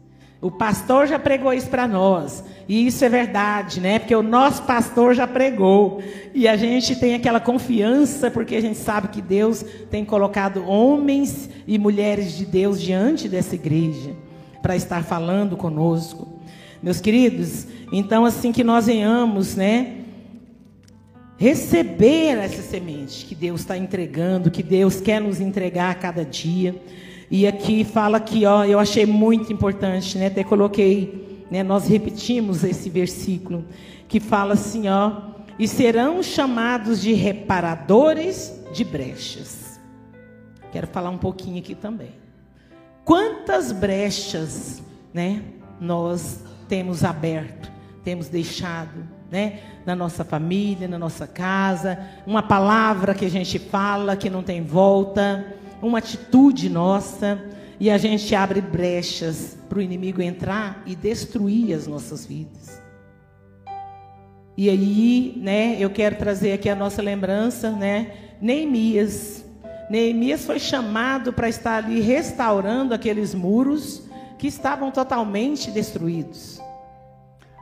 O 0.46 0.52
pastor 0.52 1.08
já 1.08 1.18
pregou 1.18 1.52
isso 1.52 1.68
para 1.70 1.88
nós. 1.88 2.44
E 2.70 2.86
isso 2.86 3.04
é 3.04 3.10
verdade, 3.10 3.82
né? 3.82 3.98
Porque 3.98 4.16
o 4.16 4.22
nosso 4.22 4.62
pastor 4.62 5.16
já 5.16 5.26
pregou. 5.26 6.04
E 6.36 6.48
a 6.48 6.56
gente 6.56 6.96
tem 6.98 7.16
aquela 7.16 7.40
confiança, 7.40 8.30
porque 8.30 8.56
a 8.56 8.62
gente 8.62 8.78
sabe 8.78 9.08
que 9.08 9.24
Deus 9.24 9.66
tem 9.90 10.06
colocado 10.06 10.64
homens 10.64 11.50
e 11.66 11.80
mulheres 11.80 12.38
de 12.38 12.46
Deus 12.46 12.80
diante 12.80 13.28
dessa 13.28 13.56
igreja 13.56 14.12
para 14.62 14.76
estar 14.76 15.04
falando 15.04 15.58
conosco. 15.58 16.40
Meus 16.80 17.02
queridos, 17.02 17.66
então 17.92 18.24
assim 18.24 18.52
que 18.52 18.64
nós 18.64 18.86
venhamos, 18.86 19.56
né? 19.56 19.96
Receber 21.38 22.38
essa 22.38 22.62
semente 22.62 23.26
que 23.26 23.34
Deus 23.34 23.62
está 23.62 23.76
entregando, 23.80 24.52
que 24.52 24.62
Deus 24.62 25.02
quer 25.02 25.20
nos 25.20 25.42
entregar 25.42 25.90
a 25.90 25.96
cada 25.96 26.24
dia. 26.24 26.76
E 27.30 27.48
aqui 27.48 27.84
fala 27.84 28.20
que, 28.20 28.46
ó, 28.46 28.64
eu 28.64 28.80
achei 28.80 29.06
muito 29.06 29.52
importante, 29.52 30.18
né? 30.18 30.28
Até 30.28 30.44
coloquei, 30.44 31.46
né? 31.50 31.64
Nós 31.64 31.88
repetimos 31.88 32.64
esse 32.64 32.90
versículo 32.90 33.66
que 34.08 34.20
fala 34.20 34.54
assim, 34.54 34.88
ó, 34.88 35.34
e 35.58 35.68
serão 35.68 36.22
chamados 36.22 37.02
de 37.02 37.14
reparadores 37.14 38.62
de 38.74 38.84
brechas. 38.84 39.80
Quero 40.72 40.88
falar 40.88 41.10
um 41.10 41.18
pouquinho 41.18 41.60
aqui 41.60 41.74
também. 41.74 42.12
Quantas 43.04 43.72
brechas, 43.72 44.84
né? 45.14 45.42
Nós 45.80 46.44
temos 46.68 47.04
aberto, 47.04 47.72
temos 48.04 48.28
deixado, 48.28 49.08
né? 49.32 49.60
Na 49.86 49.96
nossa 49.96 50.24
família, 50.24 50.88
na 50.88 51.00
nossa 51.00 51.26
casa, 51.26 52.00
uma 52.26 52.44
palavra 52.44 53.14
que 53.14 53.26
a 53.26 53.30
gente 53.30 53.58
fala 53.58 54.16
que 54.16 54.30
não 54.30 54.44
tem 54.44 54.62
volta 54.62 55.46
uma 55.86 56.00
atitude 56.00 56.68
nossa 56.68 57.40
e 57.80 57.92
a 57.92 57.98
gente 57.98 58.34
abre 58.34 58.60
brechas 58.60 59.56
para 59.70 59.78
o 59.78 59.82
inimigo 59.82 60.22
entrar 60.22 60.82
e 60.86 60.96
destruir 60.96 61.76
as 61.76 61.86
nossas 61.86 62.26
vidas. 62.26 62.82
E 64.58 64.70
aí, 64.70 65.34
né, 65.38 65.76
eu 65.80 65.90
quero 65.90 66.16
trazer 66.16 66.54
aqui 66.54 66.70
a 66.70 66.76
nossa 66.76 67.02
lembrança, 67.02 67.70
né, 67.72 68.14
Neemias. 68.42 69.46
Neemias 69.90 70.46
foi 70.46 70.60
chamado 70.60 71.32
para 71.34 71.50
estar 71.50 71.84
ali 71.84 72.00
restaurando 72.00 72.94
aqueles 72.94 73.36
muros 73.36 74.04
que 74.40 74.48
estavam 74.48 74.90
totalmente 74.92 75.70
destruídos. 75.70 76.60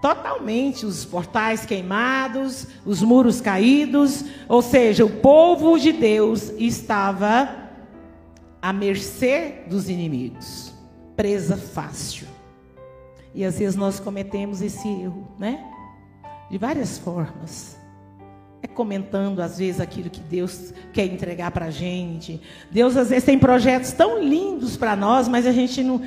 Totalmente, 0.02 0.86
os 0.86 1.04
portais 1.04 1.66
queimados, 1.66 2.68
os 2.86 3.02
muros 3.02 3.42
caídos, 3.42 4.24
ou 4.48 4.62
seja, 4.62 5.04
o 5.04 5.10
povo 5.10 5.78
de 5.80 5.92
Deus 5.92 6.52
estava 6.58 7.63
à 8.64 8.72
mercê 8.72 9.56
dos 9.68 9.90
inimigos, 9.90 10.74
presa 11.18 11.58
fácil. 11.58 12.26
E 13.36 13.44
às 13.44 13.60
vezes 13.60 13.76
nós 13.76 14.00
cometemos 14.00 14.62
esse 14.62 14.88
erro, 14.88 15.28
né? 15.38 15.62
De 16.50 16.58
várias 16.58 16.98
formas. 16.98 17.78
É 18.62 18.68
comentando 18.68 19.42
às 19.42 19.58
vezes 19.58 19.82
aquilo 19.82 20.10
que 20.10 20.22
Deus 20.22 20.74
quer 20.94 21.08
entregar 21.08 21.52
para 21.52 21.66
a 21.66 21.72
gente. 21.72 22.40
Deus 22.72 22.96
às 22.96 23.10
vezes 23.10 23.26
tem 23.26 23.38
projetos 23.38 23.92
tão 23.92 24.24
lindos 24.24 24.78
para 24.78 24.96
nós, 24.96 25.28
mas 25.28 25.46
a 25.46 25.52
gente 25.52 25.84
não, 25.84 26.02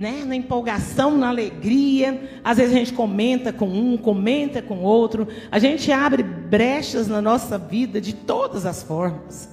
né, 0.00 0.24
na 0.24 0.34
empolgação, 0.34 1.18
na 1.18 1.28
alegria. 1.28 2.40
Às 2.42 2.56
vezes 2.56 2.74
a 2.74 2.78
gente 2.78 2.94
comenta 2.94 3.52
com 3.52 3.66
um, 3.66 3.98
comenta 3.98 4.62
com 4.62 4.78
outro. 4.78 5.28
A 5.50 5.58
gente 5.58 5.92
abre 5.92 6.22
brechas 6.22 7.06
na 7.06 7.20
nossa 7.20 7.58
vida 7.58 8.00
de 8.00 8.14
todas 8.14 8.64
as 8.64 8.82
formas. 8.82 9.52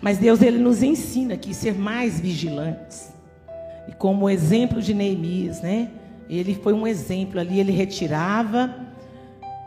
Mas 0.00 0.18
Deus 0.18 0.42
ele 0.42 0.58
nos 0.58 0.82
ensina 0.82 1.34
aqui 1.34 1.52
ser 1.52 1.74
mais 1.74 2.20
vigilantes. 2.20 3.12
E 3.88 3.92
como 3.92 4.26
o 4.26 4.30
exemplo 4.30 4.80
de 4.80 4.94
Neemias, 4.94 5.60
né? 5.60 5.90
Ele 6.28 6.54
foi 6.54 6.72
um 6.72 6.86
exemplo 6.86 7.40
ali, 7.40 7.58
ele 7.58 7.72
retirava 7.72 8.74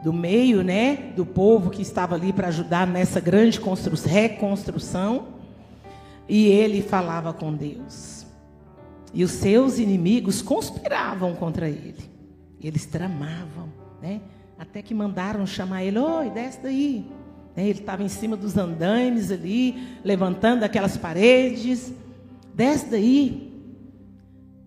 do 0.04 0.12
meio, 0.12 0.64
né, 0.64 1.12
do 1.16 1.26
povo 1.26 1.70
que 1.70 1.82
estava 1.82 2.16
ali 2.16 2.34
para 2.34 2.48
ajudar 2.48 2.88
nessa 2.88 3.20
grande 3.20 3.60
reconstrução, 4.06 5.28
e 6.28 6.48
ele 6.48 6.82
falava 6.82 7.34
com 7.34 7.54
Deus. 7.54 8.26
E 9.14 9.24
os 9.24 9.32
seus 9.32 9.78
inimigos 9.78 10.42
conspiravam 10.42 11.36
contra 11.36 11.70
ele. 11.70 12.10
Eles 12.64 12.86
tramavam, 12.86 13.70
né? 14.02 14.22
Até 14.58 14.82
que 14.82 14.94
mandaram 14.94 15.46
chamar 15.46 15.84
ele, 15.84 16.00
oi, 16.00 16.30
desce 16.30 16.60
daí. 16.62 17.06
Né, 17.56 17.64
ele 17.64 17.80
estava 17.80 18.04
em 18.04 18.08
cima 18.08 18.36
dos 18.36 18.58
andaimes 18.58 19.32
ali, 19.32 19.98
levantando 20.04 20.64
aquelas 20.64 20.98
paredes. 20.98 21.94
Desce 22.54 22.90
daí. 22.90 23.52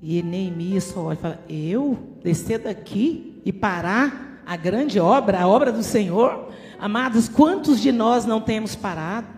E 0.02 0.22
Neemias 0.22 0.84
só 0.84 1.04
olha 1.04 1.14
e 1.14 1.22
fala: 1.22 1.40
Eu 1.48 1.98
descer 2.22 2.58
daqui 2.58 3.40
e 3.44 3.52
parar 3.52 4.42
a 4.46 4.56
grande 4.56 5.00
obra, 5.00 5.40
a 5.40 5.48
obra 5.48 5.72
do 5.72 5.82
Senhor? 5.82 6.52
Amados, 6.78 7.28
quantos 7.28 7.80
de 7.80 7.90
nós 7.90 8.26
não 8.26 8.40
temos 8.40 8.76
parado? 8.76 9.28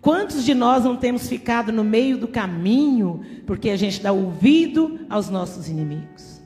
Quantos 0.00 0.44
de 0.44 0.54
nós 0.54 0.84
não 0.84 0.96
temos 0.96 1.28
ficado 1.28 1.72
no 1.72 1.82
meio 1.82 2.16
do 2.16 2.28
caminho 2.28 3.22
porque 3.44 3.70
a 3.70 3.76
gente 3.76 4.00
dá 4.00 4.12
ouvido 4.12 5.00
aos 5.10 5.28
nossos 5.28 5.68
inimigos? 5.68 6.40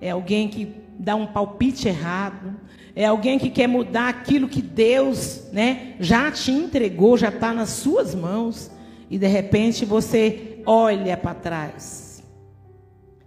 É 0.00 0.10
alguém 0.10 0.48
que 0.48 0.76
dá 0.96 1.16
um 1.16 1.26
palpite 1.26 1.88
errado, 1.88 2.54
é 2.98 3.04
alguém 3.04 3.38
que 3.38 3.48
quer 3.48 3.68
mudar 3.68 4.08
aquilo 4.08 4.48
que 4.48 4.60
Deus, 4.60 5.44
né, 5.52 5.94
já 6.00 6.32
te 6.32 6.50
entregou, 6.50 7.16
já 7.16 7.28
está 7.28 7.52
nas 7.52 7.68
suas 7.68 8.12
mãos, 8.12 8.72
e 9.08 9.16
de 9.16 9.28
repente 9.28 9.84
você 9.84 10.60
olha 10.66 11.16
para 11.16 11.32
trás. 11.32 12.24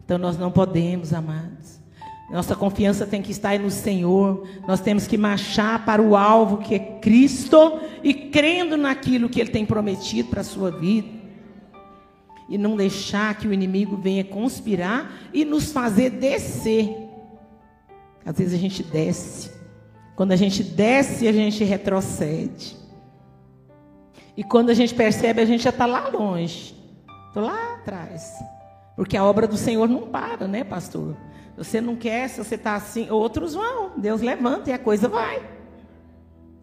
Então 0.03 0.17
nós 0.17 0.37
não 0.37 0.51
podemos, 0.51 1.13
amados. 1.13 1.79
Nossa 2.29 2.53
confiança 2.53 3.07
tem 3.07 3.21
que 3.21 3.31
estar 3.31 3.57
no 3.59 3.71
Senhor. 3.71 4.45
Nós 4.67 4.81
temos 4.81 5.07
que 5.07 5.17
marchar 5.17 5.85
para 5.85 6.01
o 6.01 6.17
alvo 6.17 6.57
que 6.57 6.75
é 6.75 6.79
Cristo 6.79 7.79
e 8.03 8.13
crendo 8.13 8.75
naquilo 8.75 9.29
que 9.29 9.39
Ele 9.39 9.51
tem 9.51 9.65
prometido 9.65 10.27
para 10.27 10.41
a 10.41 10.43
sua 10.43 10.69
vida. 10.69 11.07
E 12.49 12.57
não 12.57 12.75
deixar 12.75 13.37
que 13.37 13.47
o 13.47 13.53
inimigo 13.53 13.95
venha 13.95 14.25
conspirar 14.25 15.29
e 15.33 15.45
nos 15.45 15.71
fazer 15.71 16.09
descer. 16.09 16.93
Às 18.25 18.37
vezes 18.37 18.53
a 18.53 18.57
gente 18.57 18.83
desce 18.83 19.60
quando 20.21 20.33
a 20.33 20.35
gente 20.35 20.63
desce, 20.63 21.27
a 21.27 21.31
gente 21.31 21.63
retrocede. 21.63 22.77
E 24.37 24.43
quando 24.43 24.69
a 24.69 24.73
gente 24.75 24.93
percebe, 24.93 25.41
a 25.41 25.45
gente 25.45 25.63
já 25.63 25.71
está 25.71 25.87
lá 25.87 26.09
longe. 26.09 26.75
Estou 27.27 27.41
lá 27.41 27.73
atrás. 27.73 28.31
Porque 28.95 29.17
a 29.17 29.25
obra 29.25 29.47
do 29.47 29.57
Senhor 29.57 29.89
não 29.89 30.01
para, 30.01 30.47
né, 30.47 30.63
pastor? 30.63 31.17
Você 31.57 31.81
não 31.81 31.95
quer, 31.95 32.29
se 32.29 32.37
você 32.37 32.53
está 32.53 32.75
assim, 32.75 33.09
outros 33.09 33.55
vão. 33.55 33.93
Deus 33.97 34.21
levanta 34.21 34.69
e 34.69 34.73
a 34.73 34.77
coisa 34.77 35.07
vai. 35.07 35.41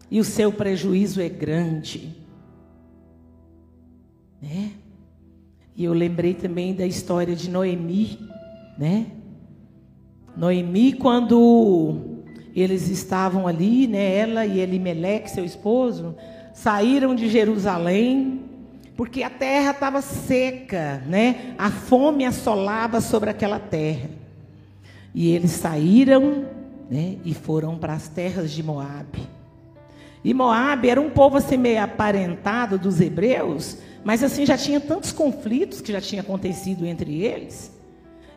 E 0.09 0.21
o 0.21 0.23
seu 0.23 0.53
prejuízo 0.53 1.19
é 1.19 1.27
grande. 1.27 2.15
Né? 4.41 4.71
E 5.75 5.83
eu 5.83 5.91
lembrei 5.91 6.33
também 6.33 6.73
da 6.73 6.85
história 6.85 7.35
de 7.35 7.49
Noemi, 7.49 8.25
né? 8.77 9.07
Noemi, 10.37 10.93
quando 10.93 12.18
eles 12.55 12.89
estavam 12.89 13.47
ali, 13.47 13.87
né, 13.87 14.15
ela 14.15 14.45
e 14.45 14.59
Elimeleque, 14.59 15.29
seu 15.29 15.45
esposo, 15.45 16.15
saíram 16.53 17.15
de 17.15 17.29
Jerusalém, 17.29 18.41
porque 18.97 19.23
a 19.23 19.29
terra 19.29 19.71
estava 19.71 20.01
seca, 20.01 21.01
né? 21.07 21.53
A 21.57 21.71
fome 21.71 22.25
assolava 22.25 22.99
sobre 22.99 23.29
aquela 23.29 23.57
terra. 23.57 24.09
E 25.15 25.33
eles 25.33 25.51
saíram, 25.51 26.45
né, 26.91 27.15
e 27.23 27.33
foram 27.33 27.77
para 27.77 27.93
as 27.93 28.09
terras 28.09 28.51
de 28.51 28.61
Moabe. 28.61 29.21
E 30.23 30.33
Moabe 30.33 30.89
era 30.89 30.99
um 30.99 31.09
povo 31.09 31.37
assim 31.37 31.55
meio 31.55 31.81
aparentado 31.81 32.77
dos 32.77 32.99
hebreus, 32.99 33.77
mas 34.03 34.21
assim 34.21 34.45
já 34.45 34.57
tinha 34.57 34.81
tantos 34.81 35.13
conflitos 35.13 35.79
que 35.79 35.93
já 35.93 36.01
tinham 36.01 36.21
acontecido 36.21 36.85
entre 36.85 37.23
eles. 37.23 37.71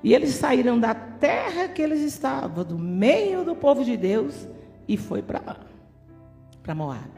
E 0.03 0.15
eles 0.15 0.31
saíram 0.31 0.79
da 0.81 0.95
terra 0.95 1.69
que 1.69 1.81
eles 1.81 2.01
estavam, 2.01 2.65
do 2.65 2.79
meio 2.79 3.45
do 3.45 3.55
povo 3.55 3.85
de 3.85 3.97
Deus, 3.97 4.49
e 4.89 4.97
foi 4.97 5.23
para 5.23 6.75
Moab. 6.75 7.09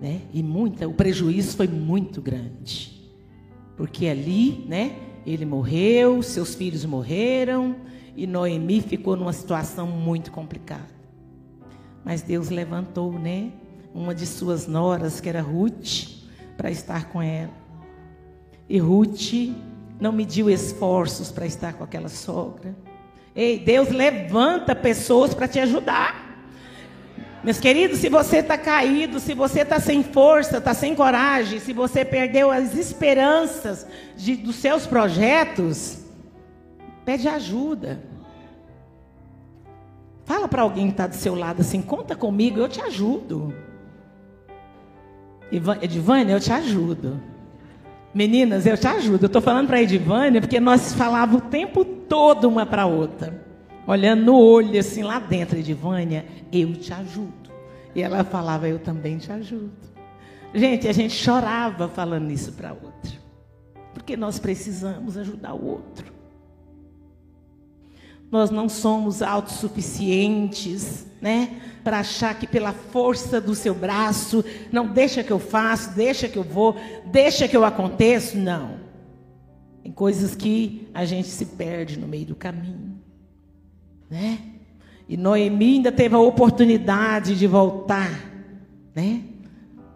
Né? 0.00 0.20
E 0.32 0.42
muita, 0.42 0.86
o 0.86 0.92
prejuízo 0.92 1.56
foi 1.56 1.66
muito 1.66 2.20
grande. 2.20 3.10
Porque 3.76 4.06
ali, 4.06 4.66
né, 4.68 4.96
ele 5.24 5.46
morreu, 5.46 6.22
seus 6.22 6.54
filhos 6.54 6.84
morreram, 6.84 7.76
e 8.14 8.26
Noemi 8.26 8.80
ficou 8.82 9.16
numa 9.16 9.32
situação 9.32 9.86
muito 9.86 10.30
complicada. 10.30 10.94
Mas 12.04 12.20
Deus 12.20 12.50
levantou, 12.50 13.18
né, 13.18 13.50
uma 13.94 14.14
de 14.14 14.26
suas 14.26 14.66
noras, 14.66 15.20
que 15.20 15.28
era 15.28 15.40
Ruth, 15.40 16.22
para 16.56 16.70
estar 16.70 17.08
com 17.08 17.22
ela. 17.22 17.52
E 18.68 18.78
Ruth 18.78 19.32
não 20.00 20.12
mediu 20.12 20.50
esforços 20.50 21.30
para 21.30 21.46
estar 21.46 21.74
com 21.74 21.84
aquela 21.84 22.08
sogra. 22.08 22.74
Ei, 23.34 23.58
Deus 23.58 23.88
levanta 23.90 24.74
pessoas 24.74 25.34
para 25.34 25.48
te 25.48 25.58
ajudar. 25.58 26.24
Meus 27.42 27.60
queridos, 27.60 27.98
se 27.98 28.08
você 28.08 28.38
está 28.38 28.56
caído, 28.56 29.20
se 29.20 29.34
você 29.34 29.60
está 29.60 29.78
sem 29.78 30.02
força, 30.02 30.58
está 30.58 30.72
sem 30.72 30.94
coragem, 30.94 31.60
se 31.60 31.72
você 31.72 32.04
perdeu 32.04 32.50
as 32.50 32.74
esperanças 32.74 33.86
de, 34.16 34.36
dos 34.36 34.56
seus 34.56 34.86
projetos, 34.86 35.98
pede 37.04 37.28
ajuda. 37.28 38.02
Fala 40.24 40.48
para 40.48 40.62
alguém 40.62 40.86
que 40.86 40.92
está 40.92 41.06
do 41.06 41.16
seu 41.16 41.34
lado 41.34 41.60
assim: 41.60 41.82
conta 41.82 42.16
comigo, 42.16 42.58
eu 42.58 42.68
te 42.68 42.80
ajudo. 42.80 43.54
Edivânia, 45.82 46.32
eu 46.32 46.40
te 46.40 46.50
ajudo. 46.50 47.20
Meninas, 48.14 48.64
eu 48.64 48.78
te 48.78 48.86
ajudo. 48.86 49.24
Eu 49.24 49.26
estou 49.26 49.42
falando 49.42 49.66
para 49.66 49.78
a 49.78 49.82
Edivânia 49.82 50.40
porque 50.40 50.60
nós 50.60 50.94
falávamos 50.94 51.42
o 51.42 51.46
tempo 51.46 51.84
todo 51.84 52.48
uma 52.48 52.64
para 52.64 52.82
a 52.82 52.86
outra. 52.86 53.42
Olhando 53.86 54.24
no 54.24 54.38
olho, 54.38 54.78
assim, 54.78 55.02
lá 55.02 55.18
dentro, 55.18 55.58
Edivânia, 55.58 56.24
eu 56.52 56.72
te 56.74 56.92
ajudo. 56.92 57.50
E 57.94 58.02
ela 58.02 58.22
falava, 58.24 58.68
eu 58.68 58.78
também 58.78 59.18
te 59.18 59.30
ajudo. 59.32 59.72
Gente, 60.54 60.86
a 60.86 60.92
gente 60.92 61.14
chorava 61.14 61.88
falando 61.88 62.30
isso 62.30 62.52
para 62.52 62.70
a 62.70 62.72
outra. 62.72 63.12
Porque 63.92 64.16
nós 64.16 64.38
precisamos 64.38 65.16
ajudar 65.16 65.54
o 65.54 65.66
outro. 65.66 66.12
Nós 68.30 68.50
não 68.50 68.68
somos 68.68 69.22
autossuficientes, 69.22 71.06
né? 71.24 71.58
Para 71.82 72.00
achar 72.00 72.38
que 72.38 72.46
pela 72.46 72.74
força 72.74 73.40
do 73.40 73.54
seu 73.54 73.74
braço, 73.74 74.44
não 74.70 74.86
deixa 74.86 75.24
que 75.24 75.30
eu 75.30 75.38
faço, 75.38 75.94
deixa 75.94 76.28
que 76.28 76.36
eu 76.36 76.42
vou, 76.42 76.76
deixa 77.06 77.48
que 77.48 77.56
eu 77.56 77.64
aconteço, 77.64 78.36
não. 78.36 78.76
Tem 79.82 79.90
coisas 79.90 80.34
que 80.34 80.86
a 80.92 81.06
gente 81.06 81.28
se 81.28 81.46
perde 81.46 81.98
no 81.98 82.06
meio 82.06 82.26
do 82.26 82.34
caminho, 82.34 83.00
né? 84.10 84.38
E 85.08 85.16
Noemi 85.16 85.76
ainda 85.76 85.90
teve 85.90 86.14
a 86.14 86.18
oportunidade 86.18 87.38
de 87.38 87.46
voltar, 87.46 88.30
né? 88.94 89.22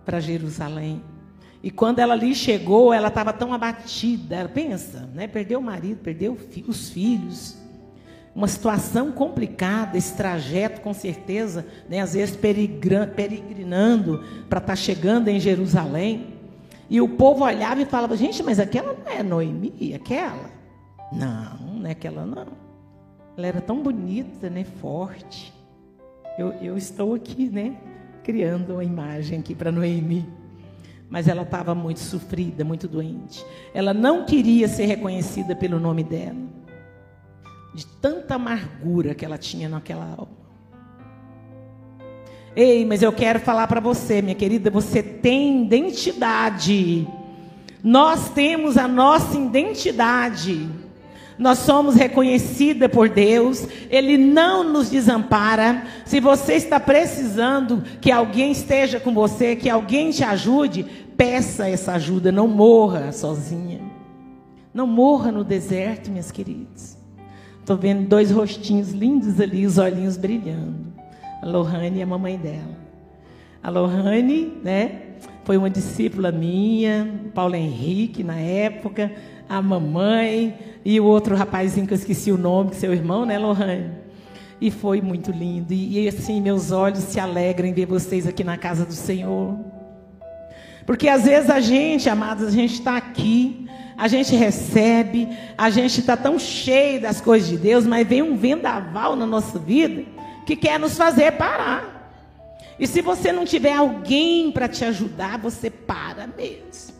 Para 0.07 0.21
Jerusalém. 0.21 1.03
E 1.63 1.71
quando 1.71 1.99
ela 1.99 2.15
ali 2.15 2.35
chegou, 2.35 2.91
ela 2.91 3.09
estava 3.09 3.35
tão 3.35 3.53
abatida. 3.53 4.35
Ela 4.35 4.49
pensa, 4.49 5.11
né? 5.13 5.27
Perdeu 5.27 5.59
o 5.59 5.63
marido, 5.63 5.99
perdeu 5.99 6.39
os 6.67 6.89
filhos 6.89 7.59
uma 8.39 8.47
situação 8.47 9.11
complicada, 9.11 9.99
esse 9.99 10.15
trajeto, 10.15 10.81
com 10.81 10.95
certeza, 10.95 11.67
né, 11.89 11.99
às 11.99 12.15
vezes 12.15 12.37
peregrinando 12.37 14.23
para 14.49 14.61
estar 14.61 14.73
tá 14.73 14.77
chegando 14.77 15.27
em 15.27 15.41
Jerusalém. 15.41 16.35
E 16.89 17.01
o 17.01 17.09
povo 17.09 17.45
olhava 17.45 17.83
e 17.83 17.85
falava: 17.85 18.17
gente, 18.17 18.41
mas 18.45 18.61
aquela 18.61 18.93
não 18.93 19.13
é 19.13 19.25
Noemi, 19.25 19.93
aquela? 19.93 20.53
Não, 21.13 21.79
não 21.81 21.87
é 21.89 21.91
aquela 21.91 22.25
não. 22.25 22.47
Ela 23.37 23.47
era 23.49 23.61
tão 23.61 23.83
bonita, 23.83 24.49
né, 24.49 24.63
forte. 24.63 25.53
Eu, 26.39 26.53
eu 26.63 26.79
estou 26.79 27.15
aqui, 27.15 27.51
né, 27.51 27.77
criando 28.23 28.75
uma 28.75 28.85
imagem 28.85 29.41
aqui 29.41 29.53
para 29.53 29.73
Noemi. 29.73 30.25
Mas 31.11 31.27
ela 31.27 31.43
estava 31.43 31.75
muito 31.75 31.99
sofrida, 31.99 32.63
muito 32.63 32.87
doente. 32.87 33.45
Ela 33.75 33.93
não 33.93 34.25
queria 34.25 34.69
ser 34.69 34.87
reconhecida 34.87 35.57
pelo 35.57 35.81
nome 35.81 36.05
dela 36.05 36.47
de 37.75 37.87
tanta 37.87 38.35
amargura 38.35 39.15
que 39.15 39.25
ela 39.25 39.39
tinha 39.39 39.69
naquela 39.69 40.05
alma. 40.05 40.39
Ei, 42.57 42.85
mas 42.85 43.03
eu 43.03 43.13
quero 43.13 43.39
falar 43.39 43.67
para 43.69 43.81
você, 43.81 44.21
minha 44.21 44.35
querida, 44.35 44.71
você 44.71 45.03
tem 45.03 45.65
identidade. 45.65 47.07
Nós 47.85 48.31
temos 48.31 48.77
a 48.77 48.89
nossa 48.89 49.39
identidade. 49.39 50.69
Nós 51.39 51.59
somos 51.61 51.95
reconhecida 51.95 52.89
por 52.89 53.09
Deus, 53.09 53.65
Ele 53.89 54.19
não 54.19 54.65
nos 54.65 54.91
desampara. 54.91 55.85
Se 56.05 56.19
você 56.19 56.55
está 56.55 56.81
precisando 56.81 57.85
que 58.01 58.11
alguém 58.11 58.51
esteja 58.51 58.99
com 58.99 59.15
você, 59.15 59.55
que 59.55 59.71
alguém 59.71 60.11
te 60.11 60.25
ajude, 60.25 60.85
peça 61.17 61.69
essa 61.69 61.93
ajuda, 61.93 62.33
não 62.33 62.49
morra 62.49 63.13
sozinha. 63.13 63.81
Não 64.75 64.87
morra 64.87 65.31
no 65.31 65.45
deserto, 65.45 66.11
minhas 66.11 66.33
queridas. 66.33 66.98
Estou 67.69 67.77
vendo 67.77 68.09
dois 68.09 68.31
rostinhos 68.31 68.93
lindos 68.93 69.39
ali, 69.39 69.67
os 69.67 69.77
olhinhos 69.77 70.17
brilhando. 70.17 70.87
A 71.43 71.47
Lohane 71.47 71.99
e 71.99 72.03
a 72.03 72.07
mamãe 72.07 72.39
dela. 72.39 72.79
A 73.63 73.69
Lohane, 73.69 74.55
né, 74.65 75.03
foi 75.45 75.59
uma 75.59 75.69
discípula 75.69 76.33
minha, 76.33 77.21
Paulo 77.35 77.55
Henrique 77.55 78.25
na 78.25 78.39
época, 78.39 79.13
a 79.47 79.61
mamãe 79.61 80.57
e 80.83 80.99
o 80.99 81.05
outro 81.05 81.37
rapazinho 81.37 81.87
que 81.87 81.93
eu 81.93 81.99
esqueci 81.99 82.33
o 82.33 82.39
nome, 82.39 82.75
seu 82.75 82.91
irmão, 82.95 83.27
né, 83.27 83.39
Lohane? 83.39 83.91
E 84.59 84.71
foi 84.71 85.03
muito 85.03 85.31
lindo. 85.31 85.71
E, 85.71 86.05
e 86.05 86.09
assim, 86.09 86.41
meus 86.41 86.73
olhos 86.73 87.01
se 87.01 87.21
alegram 87.21 87.69
em 87.69 87.75
ver 87.75 87.85
vocês 87.85 88.27
aqui 88.27 88.43
na 88.43 88.57
casa 88.57 88.87
do 88.87 88.95
Senhor. 88.95 89.59
Porque 90.89 91.07
às 91.07 91.25
vezes 91.27 91.51
a 91.51 91.61
gente, 91.61 92.09
amados, 92.09 92.47
a 92.47 92.51
gente 92.51 92.73
está 92.73 92.97
aqui, 92.97 93.69
a 93.95 94.09
gente 94.09 94.35
recebe, 94.35 95.29
a 95.59 95.69
gente 95.69 96.01
está 96.01 96.17
tão 96.17 96.39
cheio 96.39 96.99
das 96.99 97.21
coisas 97.21 97.47
de 97.47 97.59
Deus, 97.59 97.87
mas 97.87 98.09
vem 98.09 98.23
um 98.23 98.39
vendaval 98.39 99.15
na 99.15 99.27
nossa 99.27 99.59
vida 99.59 100.07
que 100.47 100.57
quer 100.57 100.81
nos 100.81 100.97
fazer 100.97 101.33
parar. 101.33 102.11
E 102.81 102.87
se 102.87 103.03
você 103.03 103.31
não 103.31 103.45
tiver 103.45 103.75
alguém 103.75 104.51
para 104.51 104.67
te 104.67 104.83
ajudar, 104.83 105.39
você 105.39 105.69
para 105.69 106.27
mesmo. 106.27 106.95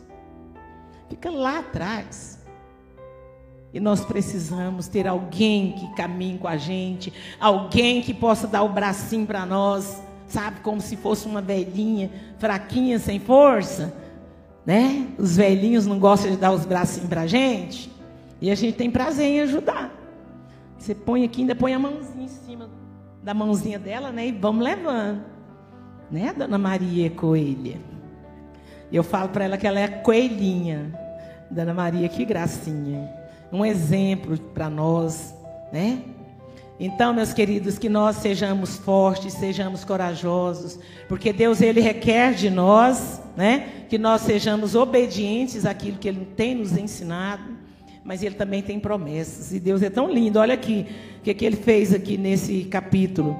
Fica 1.09 1.31
lá 1.31 1.57
atrás. 1.57 2.37
E 3.73 3.79
nós 3.79 4.05
precisamos 4.05 4.87
ter 4.87 5.07
alguém 5.07 5.71
que 5.71 5.95
caminhe 5.95 6.37
com 6.37 6.47
a 6.47 6.57
gente, 6.57 7.11
alguém 7.39 8.03
que 8.03 8.13
possa 8.13 8.45
dar 8.45 8.61
o 8.61 8.69
bracinho 8.69 9.25
para 9.25 9.47
nós, 9.47 9.99
sabe, 10.33 10.61
como 10.61 10.81
se 10.81 10.95
fosse 10.95 11.27
uma 11.27 11.41
velhinha, 11.41 12.09
fraquinha, 12.37 12.99
sem 12.99 13.19
força 13.19 13.93
né? 14.69 15.07
Os 15.17 15.35
velhinhos 15.35 15.87
não 15.87 15.97
gostam 15.97 16.29
de 16.29 16.37
dar 16.37 16.51
os 16.51 16.63
bracinhos 16.63 17.09
para 17.09 17.25
gente. 17.25 17.91
E 18.39 18.51
a 18.51 18.55
gente 18.55 18.77
tem 18.77 18.91
prazer 18.91 19.25
em 19.25 19.41
ajudar. 19.41 19.91
Você 20.77 20.93
põe 20.93 21.25
aqui, 21.25 21.41
ainda 21.41 21.55
põe 21.55 21.73
a 21.73 21.79
mãozinha 21.79 22.25
em 22.25 22.27
cima 22.27 22.69
da 23.23 23.33
mãozinha 23.33 23.79
dela, 23.79 24.11
né? 24.11 24.27
E 24.27 24.31
vamos 24.31 24.63
levando. 24.63 25.23
Né, 26.11 26.31
Dona 26.37 26.59
Maria 26.59 27.09
Coelha? 27.09 27.79
Eu 28.91 29.03
falo 29.03 29.29
para 29.29 29.45
ela 29.45 29.57
que 29.57 29.65
ela 29.65 29.79
é 29.79 29.87
coelhinha. 29.87 30.93
Dona 31.49 31.73
Maria, 31.73 32.07
que 32.07 32.23
gracinha. 32.23 33.09
Um 33.51 33.65
exemplo 33.65 34.37
para 34.37 34.69
nós, 34.69 35.35
né? 35.73 36.03
Então, 36.79 37.13
meus 37.13 37.33
queridos, 37.33 37.77
que 37.77 37.89
nós 37.89 38.15
sejamos 38.17 38.77
fortes, 38.77 39.33
sejamos 39.33 39.83
corajosos, 39.83 40.79
porque 41.09 41.33
Deus 41.33 41.59
ele 41.59 41.81
requer 41.81 42.33
de 42.33 42.49
nós, 42.49 43.21
né, 43.35 43.67
que 43.89 43.97
nós 43.97 44.21
sejamos 44.21 44.75
obedientes 44.75 45.65
àquilo 45.65 45.97
que 45.97 46.07
ele 46.07 46.25
tem 46.37 46.55
nos 46.55 46.77
ensinado, 46.77 47.43
mas 48.01 48.23
ele 48.23 48.35
também 48.35 48.61
tem 48.61 48.79
promessas. 48.79 49.51
E 49.51 49.59
Deus 49.59 49.83
é 49.83 49.89
tão 49.89 50.09
lindo. 50.09 50.39
Olha 50.39 50.53
aqui 50.53 50.85
o 51.19 51.21
que, 51.21 51.33
que 51.33 51.43
ele 51.43 51.57
fez 51.57 51.93
aqui 51.93 52.17
nesse 52.17 52.63
capítulo. 52.63 53.37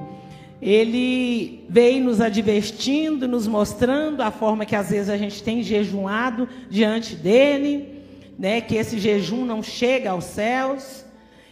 Ele 0.60 1.64
veio 1.66 2.04
nos 2.04 2.20
advertindo, 2.20 3.26
nos 3.26 3.46
mostrando 3.46 4.20
a 4.20 4.30
forma 4.30 4.66
que 4.66 4.76
às 4.76 4.90
vezes 4.90 5.08
a 5.08 5.16
gente 5.16 5.42
tem 5.42 5.62
jejuado 5.62 6.46
diante 6.68 7.16
dele, 7.16 8.02
né, 8.38 8.60
que 8.60 8.76
esse 8.76 8.98
jejum 8.98 9.46
não 9.46 9.62
chega 9.62 10.10
aos 10.10 10.24
céus 10.24 11.08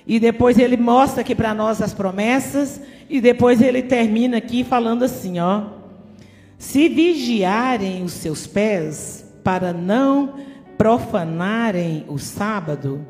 e 0.09 0.19
depois 0.19 0.59
ele 0.59 0.79
mostra 0.79 1.21
aqui 1.21 1.35
para 1.35 1.53
nós 1.53 1.83
as 1.83 1.93
promessas. 1.93 2.81
E 3.11 3.21
depois 3.21 3.61
ele 3.61 3.83
termina 3.83 4.39
aqui 4.39 4.65
falando 4.65 5.03
assim: 5.05 5.39
ó. 5.39 5.77
Se 6.57 6.89
vigiarem 6.89 8.03
os 8.03 8.13
seus 8.15 8.47
pés 8.47 9.25
para 9.45 9.73
não 9.73 10.35
profanarem 10.79 12.05
o 12.09 12.19
sábado, 12.19 13.07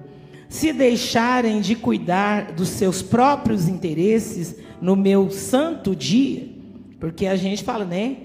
se 0.49 0.73
deixarem 0.73 1.61
de 1.61 1.75
cuidar 1.77 2.53
dos 2.53 2.69
seus 2.69 3.01
próprios 3.01 3.69
interesses 3.69 4.57
no 4.81 4.97
meu 4.97 5.31
santo 5.31 5.95
dia, 5.95 6.49
porque 7.01 7.27
a 7.27 7.37
gente 7.37 7.65
fala, 7.65 7.85
né? 7.85 8.19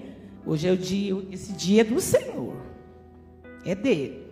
Hoje 0.44 0.68
é 0.68 0.72
o 0.72 0.76
dia, 0.76 1.16
esse 1.32 1.52
dia 1.52 1.80
é 1.82 1.84
do 1.84 2.00
Senhor, 2.00 2.56
é 3.64 3.74
dele. 3.74 4.23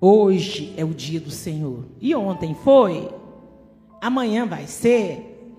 Hoje 0.00 0.74
é 0.76 0.84
o 0.84 0.88
dia 0.88 1.18
do 1.18 1.30
Senhor. 1.30 1.84
E 2.00 2.14
ontem 2.14 2.54
foi? 2.62 3.08
Amanhã 4.00 4.46
vai 4.46 4.66
ser? 4.66 5.54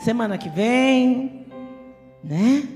Semana 0.00 0.36
que 0.36 0.48
vem? 0.48 1.46
Né? 2.22 2.68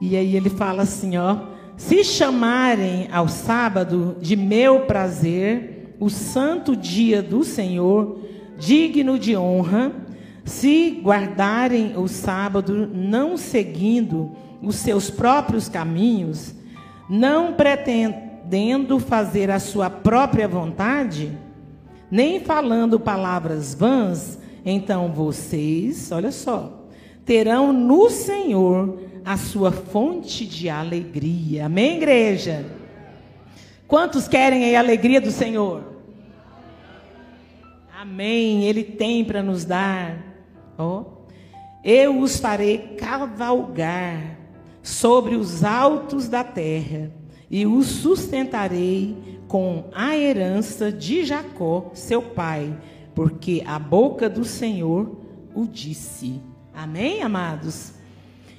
E 0.00 0.16
aí 0.16 0.36
ele 0.36 0.50
fala 0.50 0.82
assim, 0.82 1.16
ó: 1.16 1.38
Se 1.76 2.04
chamarem 2.04 3.08
ao 3.10 3.26
sábado 3.26 4.16
de 4.20 4.36
meu 4.36 4.82
prazer, 4.82 5.96
o 5.98 6.08
santo 6.08 6.76
dia 6.76 7.20
do 7.20 7.42
Senhor, 7.42 8.20
digno 8.56 9.18
de 9.18 9.36
honra, 9.36 9.92
se 10.44 11.00
guardarem 11.02 11.96
o 11.96 12.06
sábado, 12.06 12.88
não 12.92 13.36
seguindo 13.36 14.32
os 14.62 14.76
seus 14.76 15.10
próprios 15.10 15.68
caminhos, 15.68 16.54
não 17.08 17.54
pretendendo 18.54 19.00
fazer 19.00 19.50
a 19.50 19.58
sua 19.58 19.90
própria 19.90 20.46
vontade, 20.46 21.36
nem 22.08 22.38
falando 22.38 23.00
palavras 23.00 23.74
vãs, 23.74 24.38
então 24.64 25.12
vocês, 25.12 26.12
olha 26.12 26.30
só, 26.30 26.86
terão 27.24 27.72
no 27.72 28.08
Senhor 28.08 29.00
a 29.24 29.36
sua 29.36 29.72
fonte 29.72 30.46
de 30.46 30.68
alegria. 30.68 31.66
Amém, 31.66 31.96
igreja? 31.96 32.64
Quantos 33.88 34.28
querem 34.28 34.76
a 34.76 34.78
alegria 34.78 35.20
do 35.20 35.32
Senhor? 35.32 35.82
Amém. 38.00 38.64
Ele 38.64 38.84
tem 38.84 39.24
para 39.24 39.42
nos 39.42 39.64
dar. 39.64 40.16
Oh. 40.78 41.04
Eu 41.82 42.20
os 42.20 42.38
farei 42.38 42.94
cavalgar 42.98 44.38
sobre 44.80 45.34
os 45.34 45.64
altos 45.64 46.28
da 46.28 46.44
terra 46.44 47.10
e 47.50 47.66
os 47.66 47.86
sustentarei 47.86 49.38
com 49.48 49.84
a 49.94 50.16
herança 50.16 50.90
de 50.90 51.24
Jacó, 51.24 51.90
seu 51.94 52.22
pai, 52.22 52.76
porque 53.14 53.62
a 53.66 53.78
boca 53.78 54.28
do 54.28 54.44
Senhor 54.44 55.20
o 55.54 55.66
disse. 55.66 56.40
Amém, 56.72 57.22
amados? 57.22 57.92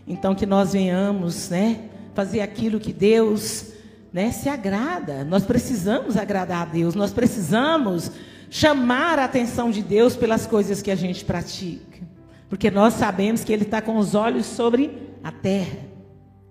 Então 0.08 0.34
que 0.34 0.46
nós 0.46 0.74
venhamos, 0.74 1.50
né, 1.50 1.90
fazer 2.14 2.42
aquilo 2.42 2.80
que 2.80 2.94
Deus, 2.94 3.74
né, 4.14 4.32
se 4.32 4.48
agrada. 4.48 5.26
Nós 5.26 5.44
precisamos 5.44 6.16
agradar 6.16 6.62
a 6.62 6.72
Deus, 6.72 6.96
nós 6.96 7.12
precisamos 7.12 8.12
chamar 8.50 9.20
a 9.20 9.26
atenção 9.26 9.72
de 9.72 9.82
Deus 9.82 10.16
pelas 10.16 10.48
coisas 10.48 10.82
que 10.82 10.92
a 10.92 10.96
gente 10.96 11.26
pratica. 11.26 12.02
Porque 12.48 12.72
nós 12.72 12.94
sabemos 12.94 13.44
que 13.44 13.52
ele 13.52 13.64
está 13.64 13.82
com 13.82 13.98
os 13.98 14.16
olhos 14.16 14.46
sobre 14.46 14.98
a 15.24 15.32
terra. 15.32 15.80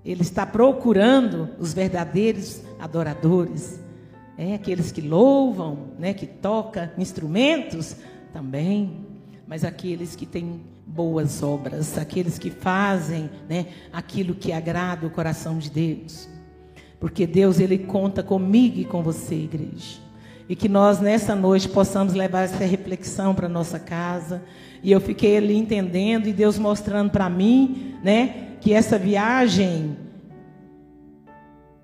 Ele 0.04 0.22
está 0.22 0.44
procurando 0.44 1.48
os 1.58 1.72
verdadeiros 1.72 2.60
adoradores. 2.78 3.80
É, 4.36 4.54
aqueles 4.54 4.92
que 4.92 5.00
louvam, 5.00 5.90
né, 5.98 6.12
que 6.12 6.26
tocam 6.26 6.90
instrumentos 6.98 7.96
também, 8.32 9.06
mas 9.46 9.64
aqueles 9.64 10.16
que 10.16 10.26
têm 10.26 10.60
boas 10.86 11.42
obras, 11.42 11.96
aqueles 11.96 12.38
que 12.38 12.50
fazem 12.50 13.30
né, 13.48 13.66
aquilo 13.92 14.34
que 14.34 14.52
agrada 14.52 15.06
o 15.06 15.10
coração 15.10 15.58
de 15.58 15.70
Deus. 15.70 16.28
Porque 17.00 17.26
Deus 17.26 17.60
ele 17.60 17.78
conta 17.78 18.22
comigo 18.22 18.78
e 18.78 18.84
com 18.84 19.02
você, 19.02 19.34
igreja. 19.34 20.02
E 20.48 20.54
que 20.54 20.68
nós 20.68 21.00
nessa 21.00 21.34
noite 21.34 21.68
possamos 21.68 22.12
levar 22.12 22.42
essa 22.42 22.64
reflexão 22.64 23.34
para 23.34 23.48
nossa 23.48 23.78
casa. 23.78 24.42
E 24.82 24.92
eu 24.92 25.00
fiquei 25.00 25.36
ali 25.38 25.56
entendendo 25.56 26.26
e 26.26 26.32
Deus 26.32 26.58
mostrando 26.58 27.10
para 27.10 27.30
mim, 27.30 27.94
né, 28.02 28.53
que 28.64 28.72
essa 28.72 28.98
viagem, 28.98 29.94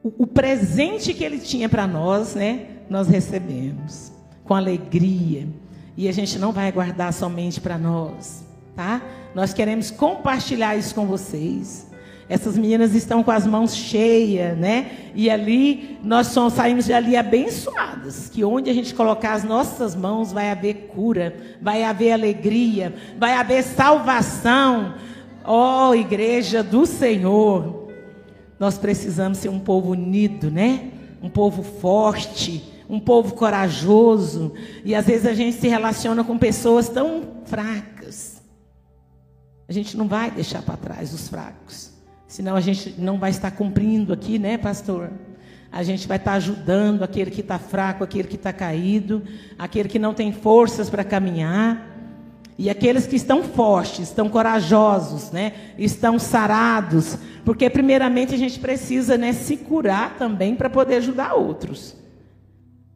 o, 0.03 0.23
o 0.23 0.27
presente 0.27 1.13
que 1.13 1.23
Ele 1.23 1.39
tinha 1.39 1.69
para 1.69 1.87
nós, 1.87 2.35
né, 2.35 2.69
nós 2.89 3.07
recebemos 3.07 4.11
com 4.45 4.55
alegria. 4.55 5.47
E 5.95 6.09
a 6.09 6.13
gente 6.13 6.39
não 6.39 6.53
vai 6.53 6.73
guardar 6.73 7.13
somente 7.13 7.61
para 7.61 7.77
nós, 7.77 8.47
tá? 8.75 9.03
Nós 9.35 9.53
queremos 9.53 9.91
compartilhar 9.91 10.75
isso 10.75 10.95
com 10.95 11.07
vocês. 11.07 11.87
Essas 12.31 12.57
meninas 12.57 12.95
estão 12.95 13.23
com 13.23 13.31
as 13.31 13.47
mãos 13.47 13.77
cheias, 13.77 14.57
né? 14.57 14.91
E 15.15 15.29
ali 15.29 15.99
nós 16.03 16.29
somos, 16.29 16.55
saímos 16.55 16.87
de 16.87 16.95
ali 16.95 17.15
abençoadas. 17.15 18.31
Que 18.31 18.43
onde 18.43 18.71
a 18.71 18.73
gente 18.73 18.95
colocar 18.95 19.35
as 19.35 19.45
nossas 19.45 19.95
mãos 19.95 20.33
vai 20.33 20.51
haver 20.51 20.89
cura, 20.95 21.37
vai 21.61 21.83
haver 21.85 22.13
alegria, 22.13 22.95
vai 23.19 23.35
haver 23.35 23.63
salvação, 23.63 24.95
Ó 25.45 25.89
oh, 25.91 25.95
igreja 25.95 26.63
do 26.63 26.85
Senhor, 26.87 27.89
nós 28.59 28.77
precisamos 28.77 29.39
ser 29.39 29.49
um 29.49 29.59
povo 29.59 29.93
unido, 29.93 30.51
né? 30.51 30.91
Um 31.23 31.31
povo 31.31 31.63
forte, 31.63 32.63
um 32.89 33.01
povo 33.01 33.35
corajoso. 33.35 34.53
E 34.85 34.95
às 34.95 35.07
vezes 35.07 35.27
a 35.27 35.33
gente 35.33 35.57
se 35.57 35.69
relaciona 35.69 36.23
com 36.23 36.37
pessoas 36.37 36.89
tão 36.89 37.43
fracas. 37.45 38.43
A 39.69 39.73
gente 39.73 39.97
não 39.97 40.09
vai 40.09 40.31
deixar 40.31 40.63
para 40.63 40.77
trás 40.77 41.15
os 41.15 41.29
fracos. 41.29 41.93
Senão 42.27 42.55
a 42.55 42.61
gente 42.61 42.95
não 42.99 43.19
vai 43.19 43.31
estar 43.31 43.51
cumprindo 43.51 44.13
aqui, 44.13 44.39
né, 44.39 44.59
pastor? 44.59 45.11
A 45.73 45.83
gente 45.83 46.09
vai 46.09 46.17
estar 46.17 46.33
ajudando 46.33 47.03
aquele 47.03 47.31
que 47.31 47.41
está 47.41 47.59
fraco, 47.59 48.03
aquele 48.03 48.27
que 48.27 48.35
está 48.35 48.53
caído, 48.53 49.23
aquele 49.57 49.89
que 49.89 49.99
não 49.99 50.13
tem 50.13 50.33
forças 50.33 50.91
para 50.91 51.05
caminhar. 51.05 51.90
E 52.61 52.69
aqueles 52.69 53.07
que 53.07 53.17
estão 53.17 53.43
fortes, 53.43 54.01
estão 54.01 54.29
corajosos, 54.29 55.31
né? 55.31 55.55
Estão 55.79 56.19
sarados, 56.19 57.17
porque 57.43 57.71
primeiramente 57.71 58.35
a 58.35 58.37
gente 58.37 58.61
precisa, 58.61 59.17
né, 59.17 59.33
se 59.33 59.57
curar 59.57 60.19
também 60.19 60.55
para 60.55 60.69
poder 60.69 60.97
ajudar 60.97 61.33
outros. 61.33 61.97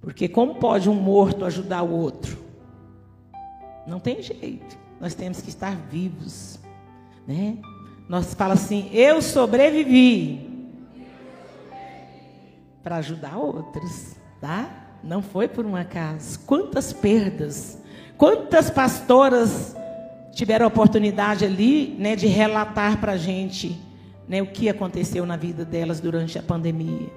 Porque 0.03 0.29
como 0.29 0.57
pode 0.57 0.91
um 0.91 0.95
morto 0.95 1.47
ajudar 1.47 1.83
o 1.83 1.91
outro? 1.93 2.37
Não 3.87 3.99
tem 3.99 4.21
jeito. 4.21 4.77
Nós 5.01 5.15
temos 5.15 5.41
que 5.41 5.49
estar 5.49 5.75
vivos, 5.91 6.59
né? 7.27 7.57
Nós 8.07 8.35
fala 8.35 8.53
assim: 8.53 8.91
"Eu 8.93 9.23
sobrevivi 9.23 10.77
para 12.83 12.97
ajudar 12.97 13.39
outros", 13.39 14.15
tá? 14.43 14.99
Não 15.03 15.23
foi 15.23 15.49
por 15.49 15.65
um 15.65 15.75
acaso. 15.75 16.39
Quantas 16.41 16.93
perdas 16.93 17.83
Quantas 18.17 18.71
pastoras 18.71 19.77
tiveram 20.33 20.67
a 20.67 20.69
oportunidade 20.69 21.45
ali 21.45 21.97
né, 21.99 22.15
de 22.15 22.27
relatar 22.27 23.01
para 23.01 23.13
a 23.13 23.17
gente 23.17 23.81
né, 24.29 24.41
o 24.41 24.47
que 24.47 24.69
aconteceu 24.69 25.27
na 25.27 25.37
vida 25.37 25.65
delas 25.65 26.01
durante 26.01 26.39
a 26.39 26.43
pandemia? 26.43 27.09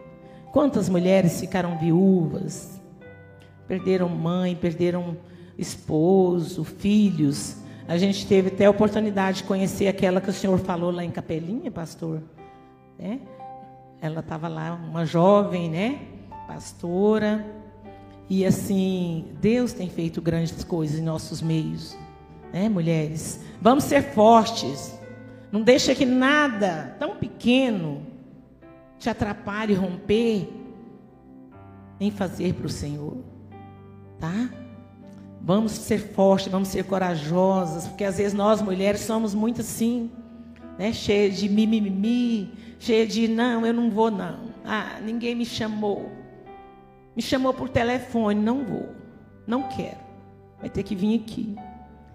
Quantas 0.52 0.90
mulheres 0.90 1.40
ficaram 1.40 1.78
viúvas, 1.78 2.82
perderam 3.68 4.10
mãe, 4.10 4.56
perderam 4.56 5.18
esposo, 5.58 6.64
filhos? 6.64 7.58
A 7.88 7.98
gente 7.98 8.26
teve 8.26 8.48
até 8.50 8.66
a 8.66 8.70
oportunidade 8.70 9.38
de 9.38 9.44
conhecer 9.44 9.88
aquela 9.88 10.20
que 10.20 10.30
o 10.30 10.34
senhor 10.34 10.58
falou 10.60 10.92
lá 10.92 11.04
em 11.04 11.12
Capelinha, 11.12 11.70
pastor. 11.70 12.24
Né? 12.98 13.20
Ela 14.02 14.22
estava 14.22 14.48
lá, 14.48 14.74
uma 14.74 15.06
jovem, 15.06 15.70
né? 15.70 16.00
Pastora 16.48 17.57
e 18.30 18.46
assim, 18.46 19.26
Deus 19.40 19.72
tem 19.72 19.90
feito 19.90 20.22
grandes 20.22 20.64
coisas 20.64 21.00
em 21.00 21.04
nossos 21.04 21.42
meios, 21.42 21.98
né, 22.52 22.68
mulheres? 22.68 23.40
Vamos 23.62 23.86
ser 23.86 24.14
fortes. 24.14 24.98
Não 25.52 25.62
deixa 25.62 25.96
que 25.96 26.06
nada 26.06 26.96
tão 27.00 27.16
pequeno 27.16 28.06
te 29.00 29.10
atrapalhe 29.10 29.74
romper 29.74 30.50
em 32.00 32.12
fazer 32.12 32.54
para 32.54 32.68
o 32.68 32.70
Senhor, 32.70 33.18
tá? 34.20 34.50
Vamos 35.42 35.72
ser 35.72 36.00
fortes, 36.00 36.52
vamos 36.52 36.68
ser 36.68 36.84
corajosas, 36.84 37.88
porque 37.88 38.04
às 38.04 38.18
vezes 38.18 38.34
nós 38.34 38.62
mulheres 38.62 39.02
somos 39.02 39.34
muito 39.34 39.62
assim, 39.62 40.12
né? 40.78 40.92
Cheia 40.92 41.30
de 41.30 41.48
mimimi, 41.48 42.52
cheia 42.78 43.08
de 43.08 43.30
não, 43.30 43.66
eu 43.66 43.74
não 43.74 43.90
vou 43.90 44.12
não. 44.12 44.48
Ah, 44.66 45.00
ninguém 45.02 45.34
me 45.34 45.46
chamou. 45.46 46.12
Me 47.18 47.24
chamou 47.24 47.52
por 47.52 47.68
telefone, 47.68 48.40
não 48.40 48.64
vou, 48.64 48.90
não 49.48 49.64
quero. 49.64 49.98
Vai 50.60 50.70
ter 50.70 50.84
que 50.84 50.96
vir 50.96 51.20
aqui. 51.20 51.56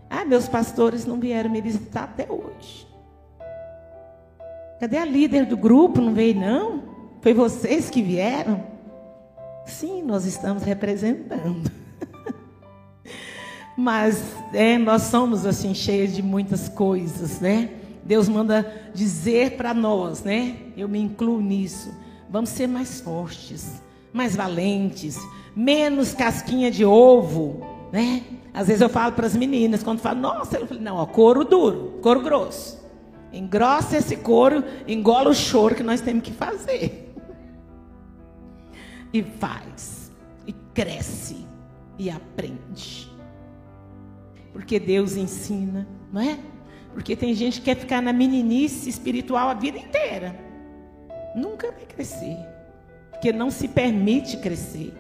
Ah, 0.09 0.25
meus 0.25 0.49
pastores 0.49 1.05
não 1.05 1.19
vieram 1.19 1.51
me 1.51 1.61
visitar 1.61 2.05
até 2.05 2.31
hoje. 2.31 2.87
Cadê 4.79 4.99
a 4.99 5.05
líder 5.05 5.45
do 5.45 5.57
grupo? 5.57 6.01
Não 6.01 6.15
veio, 6.15 6.39
não? 6.39 6.85
Foi 7.21 7.35
vocês 7.35 7.91
que 7.91 8.01
vieram? 8.01 8.63
Sim, 9.67 10.05
nós 10.05 10.25
estamos 10.25 10.63
representando. 10.63 11.69
Mas 13.77 14.23
é, 14.53 14.79
nós 14.79 15.03
somos 15.03 15.45
assim 15.45 15.75
cheios 15.75 16.15
de 16.15 16.23
muitas 16.23 16.69
coisas, 16.69 17.41
né? 17.41 17.71
Deus 18.05 18.29
manda 18.29 18.73
dizer 18.95 19.57
para 19.57 19.75
nós, 19.75 20.23
né? 20.23 20.59
Eu 20.77 20.89
me 20.89 21.01
incluo 21.01 21.41
nisso. 21.41 21.93
Vamos 22.31 22.51
ser 22.51 22.69
mais 22.69 23.01
fortes 23.01 23.83
mais 24.13 24.37
valentes, 24.37 25.19
menos 25.57 26.13
casquinha 26.13 26.71
de 26.71 26.85
ovo, 26.85 27.67
né? 27.93 28.23
Às 28.55 28.67
vezes 28.67 28.83
eu 28.83 28.89
falo 28.89 29.13
para 29.13 29.27
as 29.27 29.35
meninas, 29.35 29.83
quando 29.83 30.01
falo, 30.01 30.21
nossa, 30.21 30.59
eu 30.59 30.67
falo, 30.67 30.81
não, 30.81 30.97
ó, 30.97 31.07
couro 31.07 31.45
duro, 31.45 31.99
couro 32.03 32.21
grosso. 32.21 32.83
Engrossa 33.33 33.97
esse 33.97 34.17
couro, 34.17 34.63
engola 34.87 35.31
o 35.31 35.35
choro 35.35 35.75
que 35.75 35.83
nós 35.83 36.03
temos 36.03 36.23
que 36.23 36.33
fazer. 36.33 37.15
E 39.13 39.23
faz. 39.23 40.11
cresce 40.75 41.47
e 41.99 42.11
aprende. 42.11 43.11
Porque 44.53 44.79
Deus 44.79 45.17
ensina, 45.17 45.87
não 46.13 46.21
é? 46.21 46.39
Porque 46.93 47.17
tem 47.17 47.35
gente 47.35 47.59
que 47.59 47.67
quer 47.67 47.77
ficar 47.77 48.03
na 48.03 48.13
meninice 48.13 48.89
espiritual 48.89 49.49
a 49.49 49.55
vida 49.55 49.79
inteira. 49.79 50.39
Nunca 51.35 51.71
vai 51.73 51.87
crescer. 51.87 52.52
Porque 53.23 53.33
não 53.33 53.53
se 53.53 53.69
permite 53.69 54.37
crescer. 54.37 54.93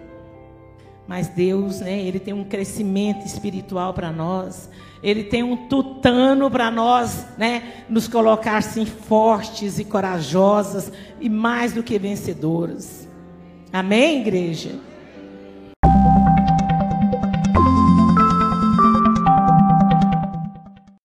Mas 1.08 1.26
Deus, 1.26 1.80
né, 1.80 2.00
ele 2.00 2.20
tem 2.20 2.32
um 2.32 2.44
crescimento 2.44 3.26
espiritual 3.26 3.92
para 3.92 4.12
nós. 4.12 4.70
Ele 5.02 5.24
tem 5.24 5.42
um 5.42 5.66
tutano 5.66 6.48
para 6.48 6.70
nós, 6.70 7.26
né, 7.36 7.82
nos 7.88 8.06
colocar 8.06 8.58
assim 8.58 8.86
fortes 8.86 9.80
e 9.80 9.84
corajosas 9.84 10.92
e 11.20 11.28
mais 11.28 11.72
do 11.72 11.82
que 11.82 11.98
vencedoras. 11.98 13.08
Amém, 13.72 14.20
igreja? 14.20 14.78